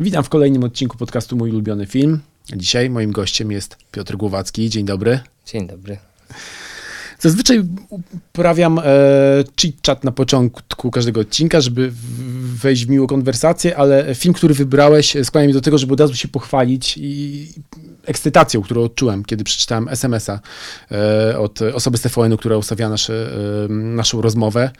[0.00, 2.20] Witam w kolejnym odcinku podcastu Mój ulubiony film.
[2.56, 4.70] Dzisiaj moim gościem jest Piotr Głowacki.
[4.70, 5.20] Dzień dobry.
[5.46, 5.98] Dzień dobry.
[7.18, 8.82] Zazwyczaj uprawiam e,
[9.56, 11.92] chit-chat na początku każdego odcinka, żeby
[12.62, 16.00] wejść w miłą konwersację, ale film, który wybrałeś, e, skłania mnie do tego, żeby od
[16.00, 17.48] razu się pochwalić i
[18.04, 20.40] ekscytacją, którą odczułem, kiedy przeczytałem SMS-a
[20.92, 23.30] e, od osoby z TVN-u, która ustawia nasze,
[23.64, 24.70] e, naszą rozmowę.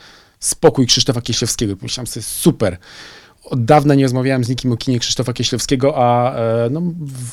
[0.40, 1.74] Spokój Krzysztofa Kieślowskiego.
[1.82, 2.78] Myślałem sobie, super.
[3.50, 6.82] Od dawna nie rozmawiałem z nikim o kinie Krzysztofa Kieślowskiego, a e, no,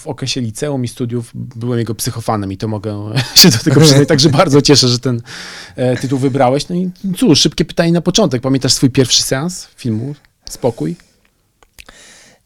[0.02, 4.08] w okresie liceum i studiów byłem jego psychofanem i to mogę się do tego przyznać.
[4.08, 5.22] Także bardzo cieszę, że ten
[5.76, 6.70] e, tytuł wybrałeś.
[6.70, 8.42] No i cóż, szybkie pytanie na początek.
[8.42, 10.16] Pamiętasz swój pierwszy seans filmu
[10.50, 10.96] Spokój?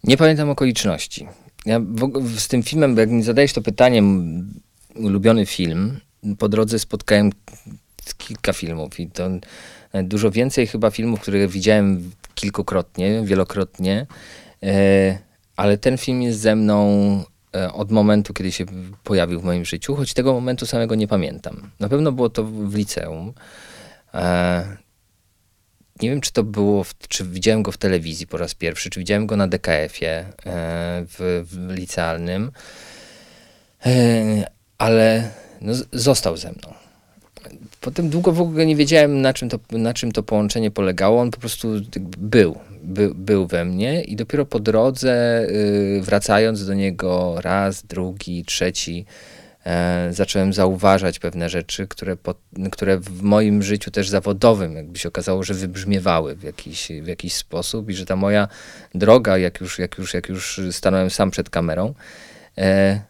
[0.03, 1.27] Nie pamiętam okoliczności.
[1.65, 4.03] Ja w, z tym filmem, jak mi zadajesz to pytanie,
[4.95, 5.99] ulubiony film,
[6.37, 7.31] po drodze spotkałem
[8.17, 9.29] kilka filmów i to
[9.93, 14.07] e, dużo więcej chyba filmów, które widziałem kilkukrotnie, wielokrotnie,
[14.63, 15.17] e,
[15.55, 16.77] ale ten film jest ze mną
[17.55, 18.65] e, od momentu, kiedy się
[19.03, 21.71] pojawił w moim życiu, choć tego momentu samego nie pamiętam.
[21.79, 23.33] Na pewno było to w liceum.
[24.13, 24.77] E,
[26.01, 29.27] nie wiem, czy to było, czy widziałem go w telewizji po raz pierwszy, czy widziałem
[29.27, 30.25] go na DKF-ie
[31.07, 32.51] w, w licealnym,
[34.77, 36.78] ale no, został ze mną.
[37.81, 41.21] Potem długo w ogóle nie wiedziałem, na czym to, na czym to połączenie polegało.
[41.21, 41.67] On po prostu
[42.17, 48.45] był, by, był we mnie i dopiero po drodze, y, wracając do niego raz, drugi,
[48.45, 49.05] trzeci,
[49.65, 52.35] e, zacząłem zauważać pewne rzeczy, które, po,
[52.71, 57.33] które w moim życiu też zawodowym jakby się okazało, że wybrzmiewały w jakiś, w jakiś
[57.33, 58.47] sposób i że ta moja
[58.95, 61.93] droga, jak już, jak już, jak już stanąłem sam przed kamerą,
[62.57, 63.01] e,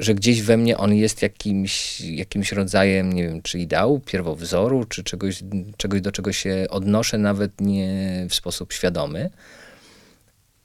[0.00, 5.04] że gdzieś we mnie on jest jakimś, jakimś rodzajem, nie wiem, czy ideału, pierwowzoru, czy
[5.04, 5.42] czegoś,
[5.76, 9.30] czegoś, do czego się odnoszę nawet nie w sposób świadomy.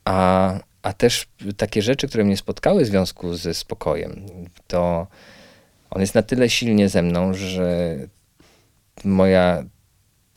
[0.04, 4.26] A, a też takie rzeczy, które mnie spotkały w związku ze spokojem,
[4.66, 5.06] to
[5.90, 7.96] on jest na tyle silnie ze mną, że
[9.04, 9.64] moja,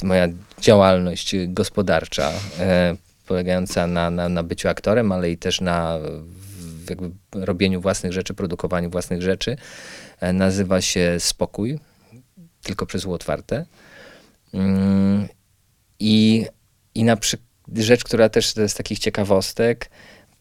[0.04, 0.28] moja
[0.62, 2.96] działalność gospodarcza, e,
[3.28, 6.00] polegająca na, na, na byciu aktorem, ale i też na
[6.90, 9.58] jakby robieniu własnych rzeczy, produkowaniu własnych rzeczy,
[10.20, 11.80] e, nazywa się Spokój,
[12.64, 13.66] tylko przez otwarte.
[14.54, 15.28] Mm,
[16.00, 16.46] I,
[16.96, 19.90] i na przykład rzecz, która też z takich ciekawostek,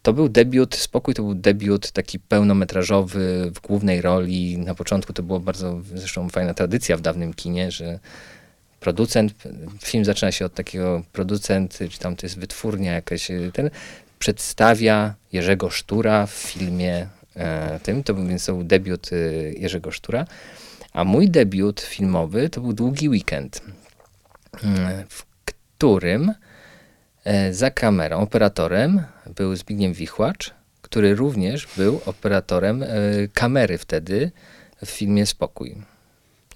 [0.03, 4.59] to był debiut, Spokój to był debiut taki pełnometrażowy w głównej roli.
[4.59, 7.99] Na początku to było bardzo zresztą fajna tradycja w dawnym kinie, że
[8.81, 9.35] producent,
[9.83, 13.71] film zaczyna się od takiego producent, czy tam to jest wytwórnia jakaś, ten
[14.19, 17.07] przedstawia Jerzego Sztura w filmie
[17.37, 20.27] e, tym, to więc to był debiut y, Jerzego Sztura,
[20.93, 23.63] a mój debiut filmowy to był Długi Weekend,
[24.65, 26.35] mm, w którym
[27.25, 29.03] e, za kamerą, operatorem
[29.37, 32.87] był Zbigniew Wichłacz, który również był operatorem e,
[33.35, 34.31] kamery wtedy
[34.87, 35.77] w filmie Spokój.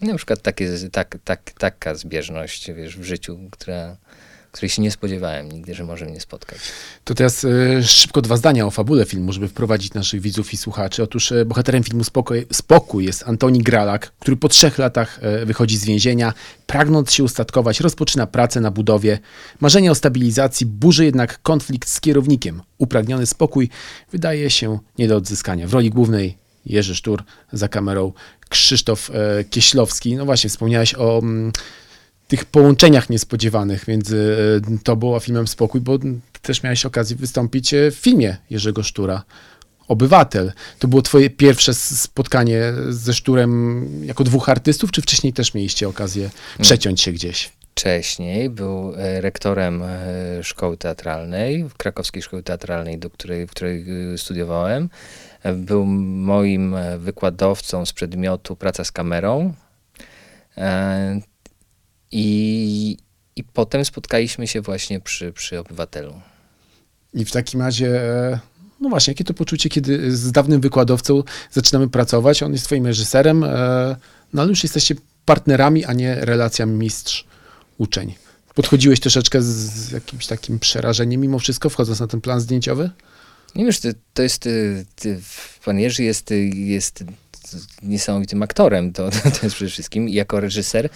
[0.00, 3.96] I na przykład takie, tak, tak, taka zbieżność wiesz, w życiu, która,
[4.52, 6.58] której się nie spodziewałem nigdy, że może mnie spotkać.
[7.04, 11.02] To teraz e, szybko dwa zdania o fabule filmu, żeby wprowadzić naszych widzów i słuchaczy.
[11.02, 15.78] Otóż e, bohaterem filmu Spokój, Spokój jest Antoni Gralak, który po trzech latach e, wychodzi
[15.78, 16.34] z więzienia.
[16.66, 19.18] Pragnąc się ustatkować, rozpoczyna pracę na budowie.
[19.60, 22.62] Marzenie o stabilizacji burzy jednak konflikt z kierownikiem.
[22.78, 23.68] Upragniony spokój
[24.12, 25.68] wydaje się nie do odzyskania.
[25.68, 28.12] W roli głównej Jerzy Sztur, za kamerą
[28.48, 29.10] Krzysztof
[29.50, 30.16] Kieślowski.
[30.16, 31.22] No właśnie, wspomniałeś o...
[32.32, 34.36] Mm, tych połączeniach niespodziewanych między
[34.74, 35.98] e, tobą a filmem Spokój, bo
[36.42, 39.22] też miałeś okazję wystąpić e, w filmie Jerzego Sztura.
[39.88, 40.52] Obywatel.
[40.78, 46.30] To było twoje pierwsze spotkanie ze Szturem jako dwóch artystów, czy wcześniej też mieliście okazję
[46.60, 47.52] przeciąć się gdzieś?
[47.70, 49.82] Wcześniej był e, rektorem
[50.42, 53.84] szkoły teatralnej, krakowskiej szkoły teatralnej, do której, w której
[54.16, 54.88] studiowałem.
[55.54, 59.54] Był moim wykładowcą z przedmiotu praca z kamerą.
[62.12, 62.96] I,
[63.36, 66.20] i potem spotkaliśmy się właśnie przy, przy obywatelu.
[67.14, 68.38] I w takim razie, e,
[68.80, 73.44] no właśnie, jakie to poczucie, kiedy z dawnym wykładowcą zaczynamy pracować, on jest twoim reżyserem,
[73.44, 73.96] e,
[74.32, 74.94] no ale już jesteście
[75.24, 78.14] partnerami, a nie relacja mistrz-uczeń.
[78.54, 82.90] Podchodziłeś troszeczkę z, z jakimś takim przerażeniem mimo wszystko, wchodząc na ten plan zdjęciowy?
[83.54, 84.48] Nie wiesz, to, to jest,
[84.96, 85.20] ty,
[85.64, 86.50] pan Jerzy jest, y,
[87.82, 89.10] niesamowitym aktorem, to,
[89.40, 90.08] to jest przede wszystkim.
[90.08, 90.88] I jako reżyser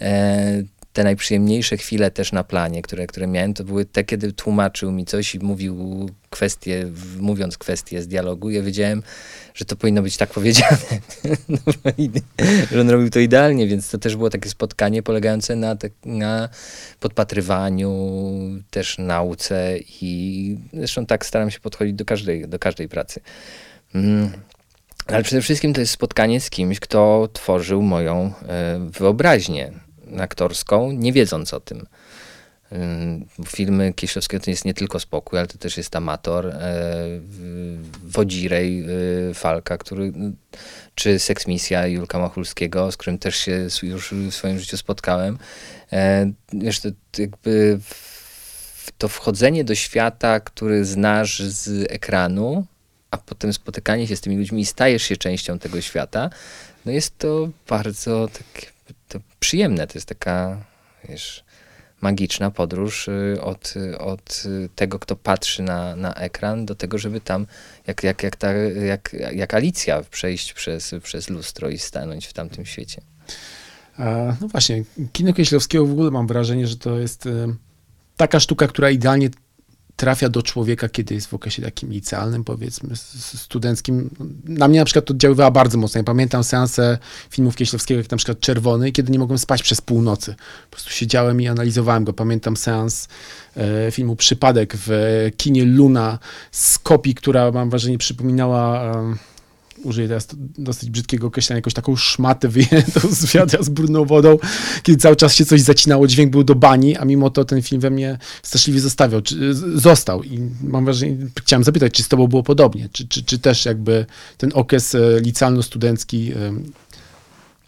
[0.00, 0.62] e,
[0.94, 5.04] te najprzyjemniejsze chwile też na planie, które, które miałem, to były te, kiedy tłumaczył mi
[5.04, 6.86] coś i mówił kwestie,
[7.18, 8.50] mówiąc kwestie z dialogu.
[8.50, 9.02] Ja wiedziałem,
[9.54, 10.78] że to powinno być tak powiedziane.
[11.48, 11.58] No,
[12.72, 16.48] że on robił to idealnie, więc to też było takie spotkanie polegające na, te, na
[17.00, 17.90] podpatrywaniu,
[18.70, 23.20] też nauce i zresztą tak staram się podchodzić do każdej, do każdej pracy.
[23.94, 24.30] Mm.
[25.06, 29.72] Ale przede wszystkim to jest spotkanie z kimś, kto tworzył moją e, wyobraźnię
[30.18, 31.86] aktorską, nie wiedząc o tym.
[33.46, 36.54] Filmy Kieślowskiego to jest nie tylko spokój, ale to też jest amator, e,
[38.04, 38.84] Wodzirej
[39.30, 40.12] e, Falka, który,
[40.94, 45.38] czy Seksmisja Julka Machulskiego, z którym też się już w swoim życiu spotkałem.
[46.52, 47.78] Wiesz, to jakby
[48.98, 52.66] to wchodzenie do świata, który znasz z ekranu,
[53.14, 56.30] a potem spotykanie się z tymi ludźmi i stajesz się częścią tego świata,
[56.84, 58.66] no jest to bardzo takie,
[59.08, 59.86] to przyjemne.
[59.86, 60.64] To jest taka,
[61.08, 61.44] wiesz,
[62.00, 64.42] magiczna podróż y, od, od
[64.74, 67.46] tego, kto patrzy na, na ekran, do tego, żeby tam,
[67.86, 72.66] jak, jak, jak, ta, jak, jak Alicja, przejść przez, przez lustro i stanąć w tamtym
[72.66, 73.02] świecie.
[74.40, 77.46] No właśnie, kino Kieślowskiego w ogóle mam wrażenie, że to jest y,
[78.16, 79.30] taka sztuka, która idealnie
[79.96, 82.96] trafia do człowieka, kiedy jest w okresie takim licealnym, powiedzmy,
[83.36, 84.10] studenckim.
[84.44, 85.98] Na mnie na przykład to oddziaływała bardzo mocno.
[85.98, 86.98] Ja pamiętam seanse
[87.30, 90.34] filmów Kieślowskiego, jak na przykład Czerwony, kiedy nie mogłem spać przez północy.
[90.70, 92.12] Po prostu siedziałem i analizowałem go.
[92.12, 93.08] Pamiętam seans
[93.56, 94.90] e, filmu Przypadek w
[95.36, 96.18] kinie Luna
[96.52, 98.82] z kopii, która mam wrażenie przypominała...
[98.84, 99.33] E,
[99.82, 100.28] użyję teraz
[100.58, 104.38] dosyć brzydkiego określenia, jakąś taką szmatę wyjętą z wiadra z brudną wodą,
[104.82, 107.80] kiedy cały czas się coś zacinało, dźwięk był do bani, a mimo to ten film
[107.80, 110.22] we mnie straszliwie zostawiał, czy, został.
[110.22, 114.06] I mam wrażenie, chciałem zapytać, czy z tobą było podobnie, czy, czy, czy też jakby
[114.38, 116.32] ten okres e, licealno-studencki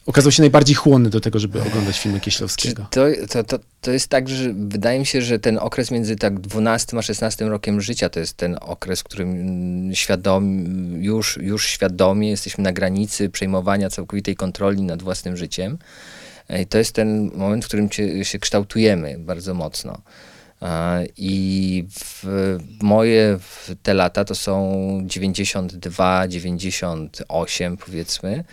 [0.07, 2.87] okazał się najbardziej chłonny do tego, żeby oglądać filmy Kieślowskiego.
[2.91, 6.41] To, to, to, to jest tak, że wydaje mi się, że ten okres między tak
[6.41, 10.65] 12 a 16 rokiem życia to jest ten okres, w którym świadom,
[11.03, 15.79] już, już świadomie jesteśmy na granicy przejmowania całkowitej kontroli nad własnym życiem.
[16.61, 17.89] I to jest ten moment, w którym
[18.23, 19.99] się kształtujemy bardzo mocno.
[21.17, 22.25] I w
[22.83, 23.39] moje
[23.83, 28.45] te lata to są 92, 98 powiedzmy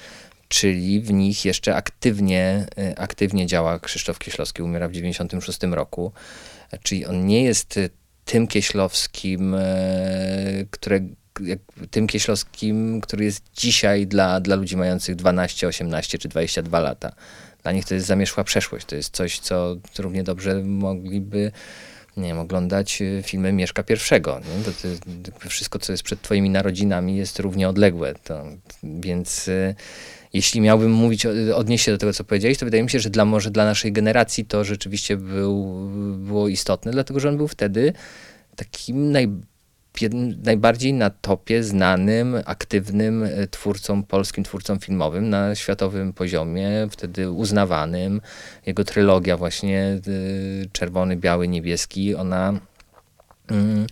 [0.54, 6.12] czyli w nich jeszcze aktywnie, y, aktywnie działa Krzysztof Kieślowski, umiera w 1996 roku,
[6.84, 7.90] czyli on nie jest y,
[8.26, 11.00] tym Kieślowskim, y, które,
[11.92, 17.16] tym Kieślowskim, który jest dzisiaj dla, dla ludzi mających 12, 18 czy 22 lata.
[17.64, 21.52] Dla nich to jest zamierzchła przeszłość, to jest coś, co równie dobrze mogliby
[22.18, 24.42] nie wiem, oglądać filmy Mieszka Pierwszego.
[24.66, 24.72] To,
[25.42, 28.14] to, wszystko, co jest przed twoimi narodzinami jest równie odległe.
[28.24, 28.44] To,
[28.84, 29.50] więc
[30.33, 31.25] jeśli miałbym mówić,
[31.56, 33.91] odnieść się do tego, co powiedziałeś, to wydaje mi się, że dla, może dla naszej
[33.91, 35.65] generacji to rzeczywiście był,
[36.18, 37.94] było istotne, dlatego że on był wtedy
[38.56, 39.30] takim naj,
[40.44, 48.21] najbardziej na topie znanym, aktywnym e, twórcą, polskim twórcą filmowym na światowym poziomie, wtedy uznawanym.
[48.65, 50.00] Jego trylogia właśnie e,
[50.71, 52.59] Czerwony, Biały, Niebieski, ona...
[53.51, 53.88] Mm,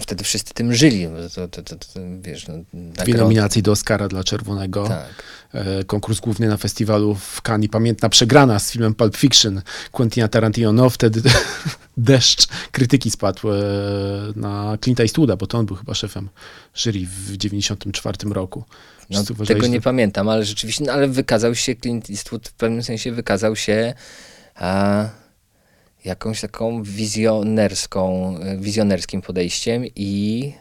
[0.00, 1.08] wtedy wszyscy tym żyli.
[1.34, 2.54] To, to, to, to wiesz, no,
[3.04, 4.88] Dwie nominacje do Oscara dla Czerwonego.
[4.88, 5.22] Tak.
[5.52, 7.70] E, konkurs główny na festiwalu w Cannes.
[7.70, 9.62] Pamiętna przegrana z filmem Pulp Fiction
[9.92, 10.72] Quentina Tarantino.
[10.72, 11.22] No, wtedy
[11.96, 13.54] deszcz krytyki spadł e,
[14.36, 16.28] na Clint Eastwooda, bo to on był chyba szefem
[16.74, 18.64] jury w 94 roku.
[19.10, 23.12] No, tego nie pamiętam, ale rzeczywiście, no, ale wykazał się, Clint Eastwood w pewnym sensie
[23.12, 23.94] wykazał się
[24.54, 25.04] a,
[26.08, 30.52] jakąś taką wizjonerską, wizjonerskim podejściem i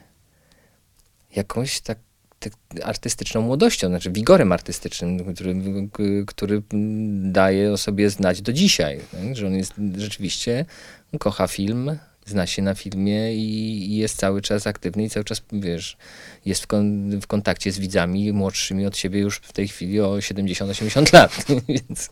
[1.36, 1.98] jakąś tak,
[2.40, 5.56] tak artystyczną młodością, znaczy wigorem artystycznym, który,
[6.28, 6.62] który
[7.22, 9.36] daje o sobie znać do dzisiaj, tak?
[9.36, 10.66] że on jest rzeczywiście,
[11.20, 15.98] kocha film, zna się na filmie i jest cały czas aktywny i cały czas, wiesz,
[16.46, 20.18] jest w, kon, w kontakcie z widzami młodszymi od siebie już w tej chwili o
[20.18, 22.10] 70-80 lat, więc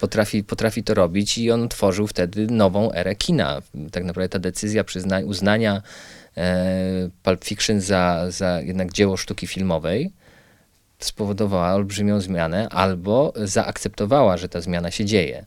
[0.00, 3.62] potrafi, potrafi to robić i on tworzył wtedy nową erę kina.
[3.92, 5.82] Tak naprawdę ta decyzja przyzna- uznania
[6.36, 10.12] e, Pulp Fiction za, za jednak dzieło sztuki filmowej
[11.04, 15.46] spowodowała olbrzymią zmianę albo zaakceptowała, że ta zmiana się dzieje.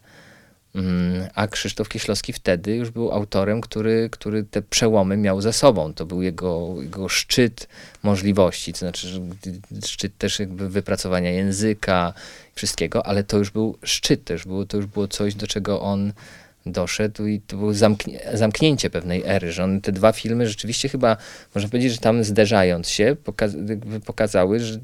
[0.76, 5.94] Mm, a Krzysztof Kieślowski wtedy już był autorem, który, który te przełomy miał za sobą.
[5.94, 7.68] To był jego, jego szczyt
[8.04, 9.22] możliwości, to znaczy
[9.86, 12.14] szczyt też jakby wypracowania języka,
[12.56, 15.82] wszystkiego, ale to już był szczyt, to już było, to już było coś, do czego
[15.82, 16.14] on
[16.66, 21.18] doszedł i to było zamknie, zamknięcie pewnej ery, że on te dwa filmy rzeczywiście chyba,
[21.56, 23.52] można powiedzieć, że tam zderzając się, pokaz,
[24.06, 24.80] pokazały, że,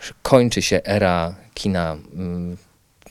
[0.00, 2.56] że kończy się era kina mm,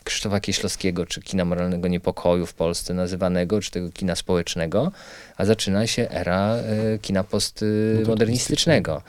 [0.04, 4.92] Krzysztofa Kieślowskiego, czy kina moralnego niepokoju w Polsce nazywanego, czy tego kina społecznego,
[5.38, 6.58] a zaczyna się era
[6.96, 9.02] y, kina postmodernistycznego.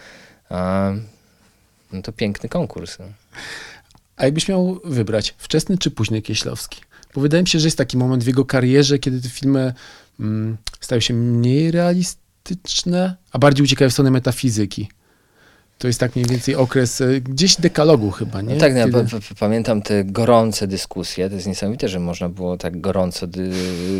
[1.93, 2.99] No to piękny konkurs.
[4.21, 6.81] A jakbyś miał wybrać, wczesny czy późny Kieślowski?
[7.15, 9.75] Bo wydaje mi się, że jest taki moment w jego karierze, kiedy te filmy
[10.21, 14.89] mm, stają się mniej realistyczne, a bardziej uciekają w stronę metafizyki.
[15.79, 18.55] To jest tak mniej więcej okres e, gdzieś dekalogu chyba, nie?
[18.55, 21.29] No tak, no, Kiedy- pa- pamiętam te gorące dyskusje.
[21.29, 23.27] To jest niesamowite, że można było tak gorąco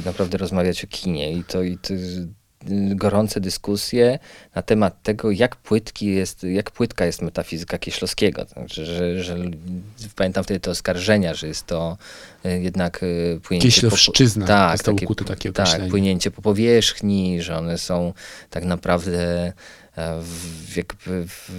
[0.05, 1.95] naprawdę rozmawiać o kinie i to i to,
[2.95, 4.19] gorące dyskusje
[4.55, 8.45] na temat tego, jak płytki jest, jak płytka jest metafizyka Kieślowskiego.
[8.45, 9.37] Znaczy, że, że
[10.17, 11.97] pamiętam wtedy te oskarżenia, że jest to
[12.47, 17.79] y, jednak y, płynięcie Kieślowszczyzna, tak, zostało takie, takie tak, płynięcie po powierzchni, że one
[17.79, 18.13] są
[18.51, 19.53] tak naprawdę
[19.97, 21.51] e, w, jakby w,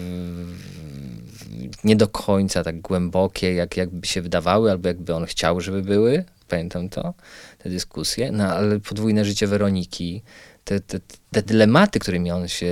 [1.83, 6.23] nie do końca tak głębokie, jak jakby się wydawały, albo jakby on chciał, żeby były.
[6.47, 7.13] Pamiętam to,
[7.57, 8.31] te dyskusje.
[8.31, 10.21] No ale podwójne życie Weroniki,
[10.65, 10.99] te, te,
[11.31, 12.67] te dylematy, którymi on się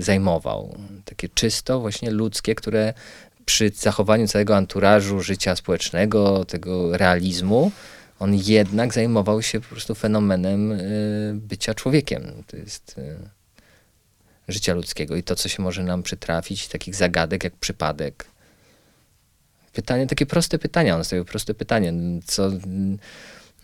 [0.00, 2.94] zajmował, takie czysto właśnie ludzkie, które
[3.44, 7.72] przy zachowaniu całego anturażu życia społecznego, tego realizmu,
[8.18, 12.42] on jednak zajmował się po prostu fenomenem y, bycia człowiekiem.
[12.46, 13.16] To jest y,
[14.48, 18.26] życia ludzkiego i to, co się może nam przytrafić, takich zagadek jak przypadek.
[19.72, 21.92] Pytanie, takie proste pytania, on stawiał proste pytanie,
[22.24, 22.50] co,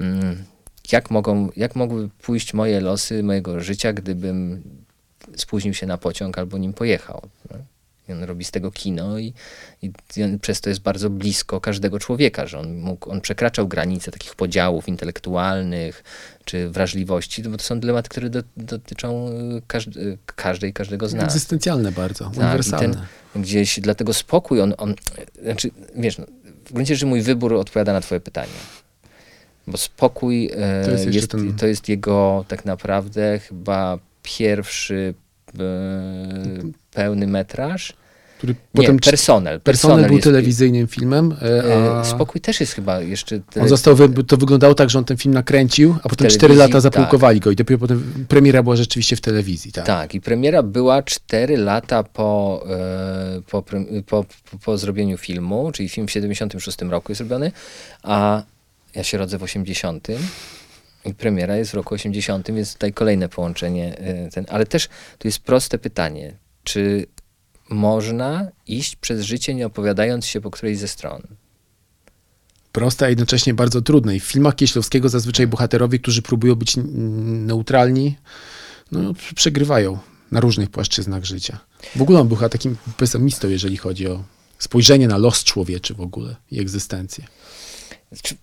[0.01, 0.45] mm,
[0.93, 4.63] jak, mogą, jak mogły pójść moje losy mojego życia, gdybym
[5.37, 7.23] spóźnił się na pociąg albo nim pojechał.
[7.51, 7.57] No?
[8.09, 9.35] I on robi z tego kino i,
[9.83, 9.91] i
[10.41, 14.89] przez to jest bardzo blisko każdego człowieka, że on, mógł, on przekraczał granice takich podziałów
[14.89, 16.05] intelektualnych
[16.45, 21.25] czy wrażliwości, bo to są dylematy, które do, dotyczą y, każdy, każdej, każdego z nas.
[21.25, 23.07] Egzystencjalne bardzo, Tak, uniwersalne.
[23.33, 24.95] ten gdzieś, dlatego spokój, on, on
[25.43, 26.27] znaczy, wiesz, no,
[26.65, 28.53] w gruncie rzeczy mój wybór odpowiada na twoje pytanie.
[29.71, 35.15] Bo spokój e, To jest jest, ten- to jest jego tak naprawdę chyba pierwszy
[35.59, 35.63] e,
[36.91, 37.93] pełny metraż.
[38.39, 39.61] Który Nie, potem personel.
[39.61, 43.41] Personel był jest- telewizyjnym filmem, e, a Spokój też jest chyba jeszcze...
[43.41, 43.63] Tele...
[43.63, 43.97] on został,
[44.27, 46.81] to wyglądało tak, że on ten film nakręcił, a potem 4 lata tak.
[46.81, 49.73] zapałkowali go i dopiero potem premiera była rzeczywiście w telewizji.
[49.73, 49.87] Tak.
[49.87, 52.65] Tak, i premiera była 4 lata po,
[53.51, 53.75] po, po,
[54.07, 54.25] po,
[54.65, 57.53] po zrobieniu filmu, czyli film w 76 roku jest zrobiony,
[58.03, 58.43] a
[58.95, 60.09] ja się rodzę w 80
[61.05, 63.99] i premiera jest w roku 80, więc tutaj kolejne połączenie.
[63.99, 67.07] e, Ten, ale też tu jest proste pytanie, czy
[67.69, 71.23] można iść przez życie nie opowiadając się po którejś ze stron?
[72.73, 74.17] Proste, a jednocześnie bardzo trudne.
[74.17, 76.77] I w filmach Kieślowskiego zazwyczaj bohaterowie, którzy próbują być
[77.47, 78.17] neutralni,
[78.93, 79.99] no, przegrywają
[80.31, 81.59] na różnych płaszczyznach życia.
[81.97, 84.25] W ogóle on był takim pesymistą, jeżeli chodzi o
[84.59, 87.25] spojrzenie na los człowieczy w ogóle i egzystencję.
[88.23, 88.37] Czy,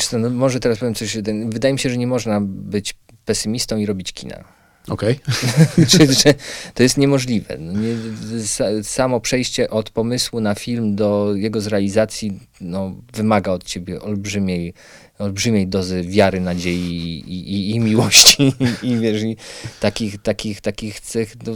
[0.00, 1.16] co, no może teraz powiem coś,
[1.48, 4.44] wydaje mi się, że nie można być pesymistą i robić kina.
[4.88, 5.20] Okej?
[6.24, 6.34] że
[6.74, 7.56] to jest niemożliwe.
[7.58, 7.94] No Nie,
[8.40, 14.74] sa- samo przejście od pomysłu na film do jego zrealizacji no, wymaga od ciebie olbrzymiej,
[15.18, 18.52] olbrzymiej dozy wiary, nadziei i, i, i miłości.
[18.82, 19.36] I, i wiesz, i
[19.80, 21.52] takich, takich, takich cech, no,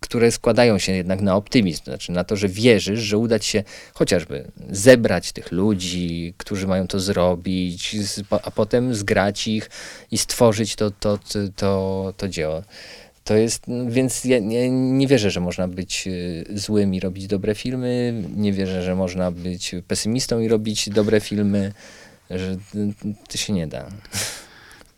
[0.00, 3.64] które składają się jednak na optymizm, znaczy na to, że wierzysz, że uda ci się
[3.94, 7.96] chociażby zebrać tych ludzi, którzy mają to zrobić,
[8.42, 9.70] a potem zgrać ich
[10.10, 11.18] i stworzyć to, to,
[11.56, 12.62] to, to, dzieło.
[13.24, 14.38] To jest, no, więc ja
[14.70, 19.30] nie, wierzę, że można być y, złym i robić dobre filmy, nie wierzę, że można
[19.30, 21.72] być pesymistą i robić dobre filmy,
[22.30, 22.56] że
[23.28, 23.88] to się nie da.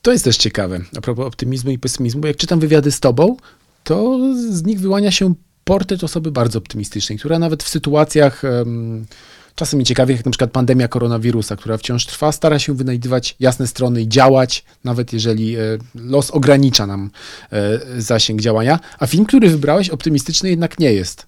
[0.03, 3.37] To jest też ciekawe, a propos optymizmu i pesymizmu, jak czytam wywiady z tobą,
[3.85, 4.19] to
[4.51, 5.35] z nich wyłania się
[5.65, 9.07] portret osoby bardzo optymistycznej, która nawet w sytuacjach em,
[9.55, 14.03] czasem nieciekawych, jak na przykład pandemia koronawirusa, która wciąż trwa, stara się wynajdywać jasne strony
[14.03, 15.61] i działać, nawet jeżeli e,
[15.95, 17.11] los ogranicza nam
[17.53, 18.81] e, zasięg działania.
[18.99, 21.27] A film, który wybrałeś, optymistyczny jednak nie jest.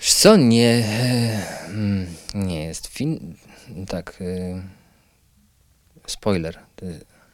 [0.00, 3.34] Co, nie, e, mm, nie jest film,
[3.88, 4.62] tak, e,
[6.06, 6.58] spoiler.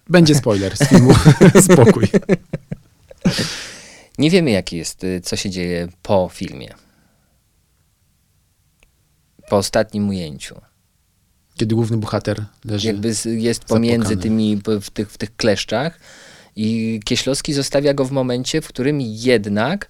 [0.08, 1.14] Będzie spoiler z filmu
[1.72, 2.08] Spokój.
[4.18, 6.74] Nie wiemy, jaki jest, y, co się dzieje po filmie.
[9.48, 10.60] Po ostatnim ujęciu.
[11.54, 12.86] Kiedy główny bohater leży.
[12.86, 14.22] Jakby jest pomiędzy zapłakany.
[14.22, 16.00] tymi, p- w tych, w tych kleszczach
[16.56, 19.88] i Kieślowski zostawia go w momencie, w którym jednak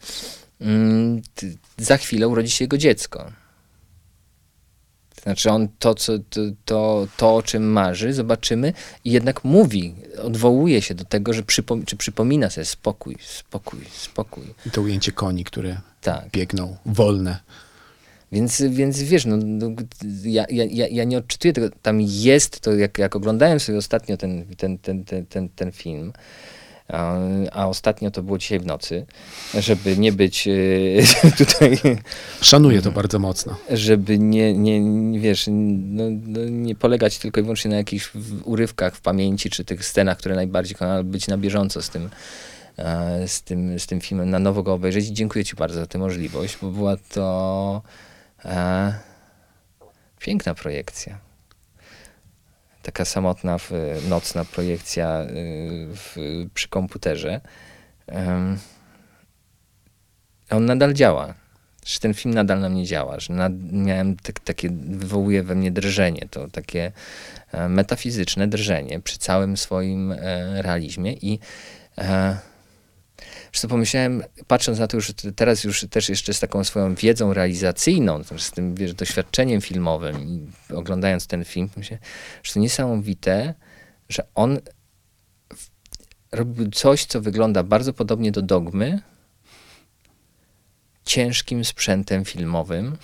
[0.60, 1.22] mm,
[1.78, 3.32] za chwilę urodzi się jego dziecko.
[5.22, 8.72] Znaczy on to, co, to, to, to, o czym marzy, zobaczymy
[9.04, 14.44] i jednak mówi, odwołuje się do tego, że przypom- czy przypomina sobie spokój, spokój, spokój.
[14.66, 16.30] I to ujęcie koni, które Tak.
[16.30, 17.38] biegną wolne.
[18.32, 19.70] Więc, więc wiesz, no, no,
[20.24, 21.68] ja, ja, ja nie odczytuję tego.
[21.82, 26.12] Tam jest to, jak, jak oglądałem sobie ostatnio ten, ten, ten, ten, ten, ten film,
[26.92, 27.14] a,
[27.52, 29.06] a ostatnio to było dzisiaj w nocy,
[29.54, 30.52] żeby nie być e,
[31.44, 31.78] tutaj,
[32.40, 33.56] Szanuję to bardzo mocno.
[33.70, 38.10] żeby nie, nie, wiesz, no, no, nie polegać tylko i wyłącznie na jakichś
[38.44, 42.10] urywkach w pamięci, czy tych scenach, które najbardziej kocham, ale być na bieżąco z tym,
[42.78, 45.08] e, z tym, z tym filmem, na nowo go obejrzeć.
[45.08, 47.82] I dziękuję ci bardzo za tę możliwość, bo była to
[48.44, 48.94] e,
[50.18, 51.31] piękna projekcja.
[52.82, 53.70] Taka samotna, w,
[54.08, 56.16] nocna projekcja y, w,
[56.54, 57.40] przy komputerze.
[60.50, 61.34] On nadal działa.
[61.86, 65.70] Że ten film nadal na mnie działa, że nad, miałem tak, takie, wywołuje we mnie
[65.70, 66.92] drżenie, to takie
[67.52, 71.38] e, metafizyczne drżenie przy całym swoim e, realizmie i
[71.98, 72.36] e,
[73.52, 78.24] Zresztą pomyślałem, patrząc na to już teraz już też jeszcze z taką swoją wiedzą realizacyjną,
[78.38, 82.04] z tym wiesz, doświadczeniem filmowym i oglądając ten film, myślałem,
[82.42, 83.54] że to niesamowite,
[84.08, 84.58] że on
[86.32, 89.00] robił coś, co wygląda bardzo podobnie do dogmy,
[91.04, 92.96] ciężkim sprzętem filmowym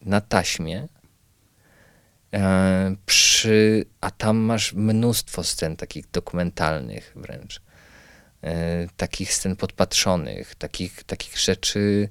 [0.00, 0.88] na taśmie.
[2.34, 7.65] E, przy, a tam masz mnóstwo scen takich dokumentalnych wręcz
[8.96, 12.08] takich scen podpatrzonych, takich, takich rzeczy,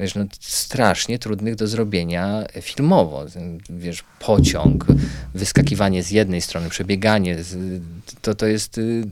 [0.00, 3.26] wiesz, no, strasznie trudnych do zrobienia filmowo.
[3.70, 4.86] Wiesz, pociąg,
[5.34, 7.36] wyskakiwanie z jednej strony, przebieganie,
[8.22, 9.04] to, to jest, y,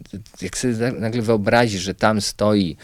[0.43, 2.77] jak sobie nagle wyobrazisz, że tam stoi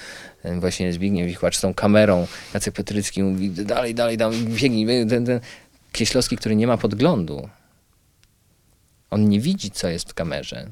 [0.43, 5.27] ten właśnie Zbigniew Wichłacz z tą kamerą, Jacek Petrycki mówi, dalej, dalej, dalej biegnij, ten,
[5.27, 5.41] ten
[5.93, 7.49] Kieślowski, który nie ma podglądu.
[9.11, 10.71] On nie widzi, co jest w kamerze.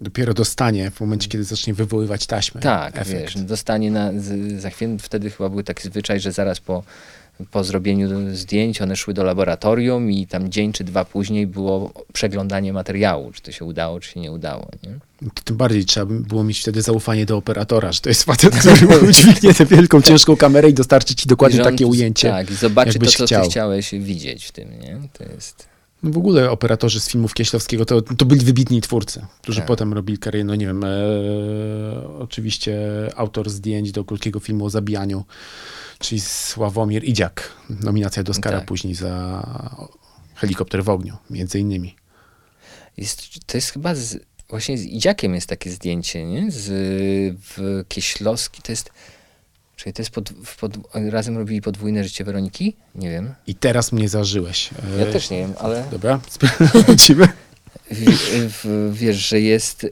[0.00, 2.60] Dopiero dostanie w momencie, kiedy zacznie wywoływać taśmę.
[2.60, 3.10] Tak, Efekt.
[3.10, 6.82] wiesz, dostanie na, z, za chwilę, wtedy chyba był taki zwyczaj, że zaraz po,
[7.50, 12.72] po zrobieniu zdjęć one szły do laboratorium i tam dzień czy dwa później było przeglądanie
[12.72, 14.68] materiału, czy to się udało, czy się nie udało.
[14.82, 15.28] Nie?
[15.30, 18.56] To tym bardziej trzeba by było mieć wtedy zaufanie do operatora, że to jest facet,
[18.60, 22.30] który udźwignie tę wielką, ciężką kamerę i dostarczy ci dokładnie takie ujęcie.
[22.30, 23.44] Tak, i zobaczy to, co chciał.
[23.44, 24.98] ty chciałeś widzieć w tym, nie?
[25.12, 25.75] To jest...
[26.02, 29.66] No w ogóle operatorzy z filmów Kieślowskiego to, to byli wybitni twórcy, którzy Tak.
[29.68, 30.88] potem robili karierę, no nie wiem, e,
[32.18, 32.78] oczywiście
[33.16, 35.24] autor zdjęć do krótkiego filmu o zabijaniu,
[35.98, 37.52] czyli Sławomir Idziak.
[37.70, 38.66] Nominacja do Oscara Tak.
[38.68, 39.42] później za
[40.34, 41.96] Helikopter w ogniu, między innymi.
[42.96, 46.50] jest to jest chyba z, właśnie z Idziakiem jest takie zdjęcie, nie?
[46.50, 46.64] Z,
[47.40, 48.90] w Kieślowski, to jest...
[49.76, 52.76] Czyli to jest pod, pod, razem robili podwójne życie Weroniki?
[52.94, 53.34] Nie wiem.
[53.46, 54.70] I teraz mnie zażyłeś.
[54.98, 55.84] Ja też nie wiem, ale...
[55.90, 57.28] Dobra, sprawdzimy.
[58.92, 59.88] wiesz, że jest, e,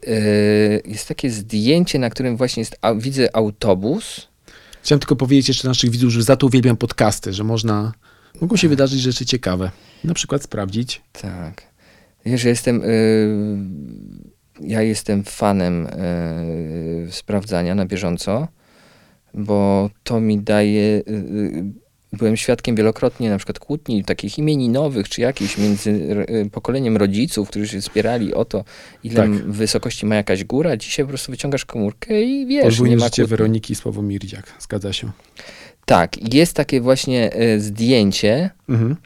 [0.84, 4.28] jest takie zdjęcie, na którym właśnie jest, a, widzę autobus.
[4.82, 7.92] Chciałem tylko powiedzieć jeszcze naszych widzów, że za to uwielbiam podcasty, że można,
[8.40, 9.70] mogą się wydarzyć rzeczy ciekawe.
[10.04, 11.02] Na przykład sprawdzić.
[11.12, 11.62] Tak.
[12.26, 12.86] Wiesz, że jestem, e,
[14.60, 15.90] ja jestem fanem e,
[17.10, 18.48] sprawdzania na bieżąco,
[19.34, 21.04] bo to mi daje, e, e,
[22.12, 27.68] byłem świadkiem wielokrotnie na przykład kłótni takich imieninowych, czy jakichś między e, pokoleniem rodziców, którzy
[27.68, 28.64] się spierali o to,
[29.04, 29.30] ile Tak.
[29.30, 30.76] wysokości ma jakaś góra.
[30.76, 33.36] Dzisiaj po prostu wyciągasz komórkę i wiesz, nie Podwójne ma życie kłótni.
[33.36, 34.52] Weroniki Sławomir Idziak.
[34.60, 35.10] Zgadza się.
[35.86, 38.96] Tak, jest takie właśnie zdjęcie, Mhm.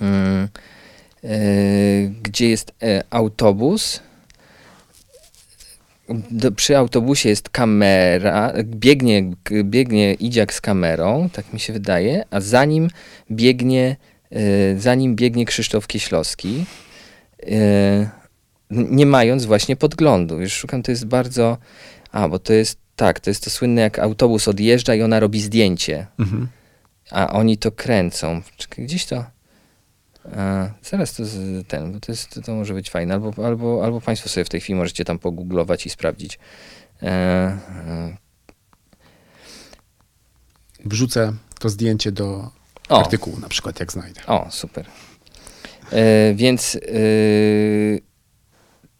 [0.00, 0.48] mm,
[2.22, 4.00] gdzie jest e, autobus.
[6.30, 9.30] Do, przy autobusie jest kamera, biegnie,
[9.64, 12.88] biegnie Idziak z kamerą, tak mi się wydaje, a za nim
[13.30, 13.96] biegnie,
[14.30, 16.64] e, za nim biegnie Krzysztof Kieślowski,
[18.70, 20.40] n- nie mając właśnie podglądu.
[20.40, 21.58] Już szukam, to jest bardzo,
[22.12, 25.40] a bo to jest, tak, to jest to słynne, jak autobus odjeżdża i ona robi
[25.40, 26.48] zdjęcie Mhm.
[27.10, 28.42] a oni to kręcą.
[28.56, 29.24] Czekaj, gdzieś to.
[30.36, 33.14] A, zaraz to z, ten, bo to, jest, to może być fajne.
[33.14, 36.38] Albo, albo, albo Państwo sobie w tej chwili możecie tam pogooglować i sprawdzić.
[37.02, 38.16] E, e,
[40.84, 42.50] Wrzucę to zdjęcie do
[42.88, 44.20] o, artykułu na przykład, jak znajdę.
[44.26, 44.86] o, super.
[45.92, 46.80] E, więc e,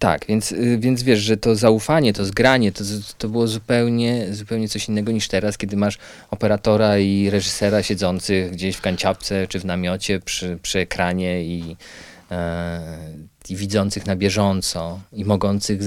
[0.01, 2.85] tak, więc, e, więc wiesz, że to zaufanie, to zgranie, to,
[3.19, 5.99] to było zupełnie, zupełnie coś innego niż teraz, kiedy masz
[6.31, 11.77] operatora i reżysera siedzących gdzieś w kanciapce czy w namiocie przy, przy ekranie i,
[12.31, 12.99] e,
[13.49, 15.81] i widzących na bieżąco i mogących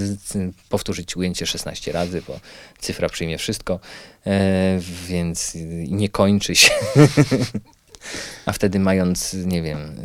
[0.70, 2.40] powtórzyć ujęcie 16 razy, bo
[2.80, 3.80] cyfra przyjmie wszystko,
[4.28, 6.72] e, więc nie kończy się.
[8.46, 9.96] A wtedy mając, nie wiem,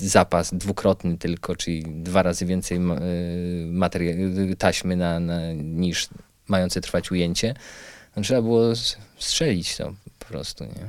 [0.00, 2.80] zapas dwukrotny tylko, czyli dwa razy więcej y,
[3.72, 4.14] materia-
[4.58, 6.08] taśmy na, na, niż
[6.48, 7.54] mające trwać ujęcie,
[8.22, 8.62] trzeba było
[9.18, 9.94] strzelić to
[10.28, 10.86] prostu, nie?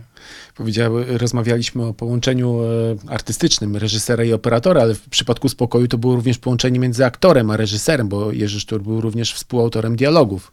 [0.56, 2.66] Powiedziały, rozmawialiśmy o połączeniu e,
[3.08, 7.58] artystycznym reżysera i operatora, ale w przypadku Spokoju to było również połączenie między aktorem a
[7.58, 10.52] reżyserem, bo Jerzy Sztur był również współautorem dialogów.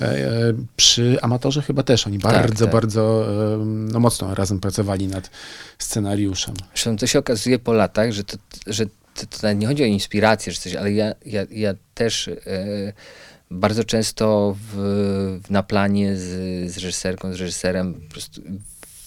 [0.00, 2.72] E, e, Przy Amatorze chyba też oni bardzo, tak.
[2.72, 3.26] bardzo
[3.66, 5.30] no, mocno razem pracowali nad
[5.78, 6.54] scenariuszem.
[6.74, 8.36] Zresztą to się okazuje po latach, że to,
[8.66, 12.92] że to, to nie chodzi o inspirację czy coś, ale ja, ja, ja też e,
[13.50, 16.22] bardzo często w, na planie z,
[16.72, 18.42] z reżyserką, z reżyserem po prostu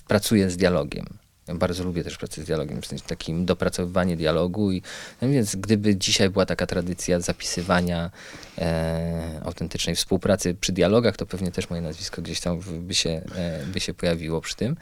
[0.07, 1.05] pracuję z dialogiem.
[1.47, 4.71] Ja bardzo lubię też pracę z dialogiem, w sensie takim dopracowywanie dialogu.
[4.71, 4.81] I,
[5.21, 8.11] no więc gdyby dzisiaj była taka tradycja zapisywania
[8.57, 13.65] e, autentycznej współpracy przy dialogach, to pewnie też moje nazwisko gdzieś tam by się, e,
[13.65, 14.75] by się pojawiło przy tym.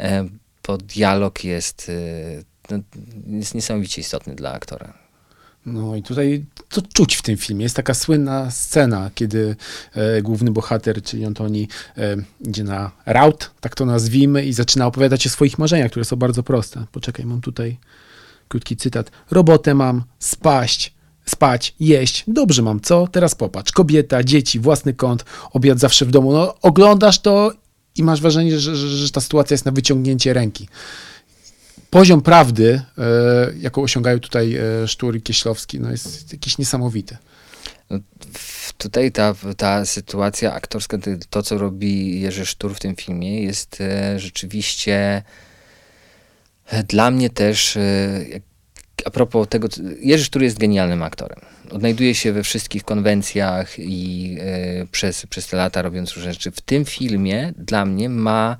[0.00, 0.28] E,
[0.66, 2.78] bo dialog jest, e, no,
[3.38, 5.03] jest niesamowicie istotny dla aktora.
[5.66, 7.62] No i tutaj to czuć w tym filmie.
[7.62, 9.56] Jest taka słynna scena, kiedy
[9.94, 15.26] e, główny bohater, czyli Antoni, e, idzie na raut, tak to nazwijmy, i zaczyna opowiadać
[15.26, 16.86] o swoich marzeniach, które są bardzo proste.
[16.92, 17.76] Poczekaj, mam tutaj
[18.48, 19.10] krótki cytat.
[19.30, 20.94] Robotę mam, spaść,
[21.26, 22.24] spać, jeść.
[22.28, 23.08] Dobrze mam, co?
[23.12, 23.72] Teraz popatrz.
[23.72, 26.32] Kobieta, dzieci, własny kąt, obiad zawsze w domu.
[26.32, 27.52] No, oglądasz to
[27.96, 30.68] i masz wrażenie, że, że, że ta sytuacja jest na wyciągnięcie ręki
[31.94, 33.02] poziom prawdy, e,
[33.60, 37.16] jaką osiągają tutaj e, Sztur i Kieślowski, no jest jakiś niesamowity.
[38.34, 40.98] W- Tutaj ta, ta sytuacja aktorska,
[41.30, 45.22] to, co robi Jerzy Sztur w tym filmie jest e, rzeczywiście
[46.88, 47.78] dla mnie też,
[49.04, 49.68] a propos tego,
[50.00, 51.40] Jerzy Sztur jest genialnym aktorem.
[51.70, 54.36] Odnajduje się we wszystkich konwencjach i
[54.90, 56.50] przez, przez te lata robiąc różne rzeczy.
[56.50, 58.56] W tym filmie dla mnie ma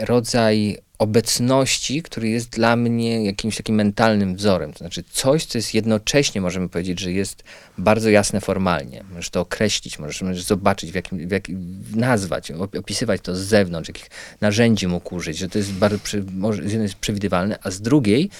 [0.00, 4.72] rodzaj obecności, który jest dla mnie jakimś takim mentalnym wzorem.
[4.72, 7.44] To znaczy coś, co jest jednocześnie, możemy powiedzieć, że jest
[7.78, 9.04] bardzo jasne formalnie.
[9.10, 13.40] Możesz to określić, możesz, możesz zobaczyć, w jakim, w jakim, nazwać, op- opisywać to z
[13.40, 14.10] zewnątrz, jakich
[14.40, 15.98] narzędzi mógł użyć, że to jest bardzo,
[16.32, 18.30] może, z jednej jest przewidywalne, a z drugiej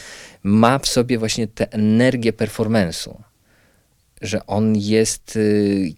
[0.43, 3.15] ma w sobie właśnie tę energię performance'u
[4.23, 5.95] że on jest, y,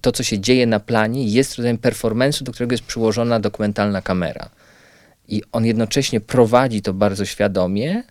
[0.00, 4.48] to co się dzieje na planie jest rodzajem performance'u, do którego jest przyłożona dokumentalna kamera.
[5.28, 8.02] I on jednocześnie prowadzi to bardzo świadomie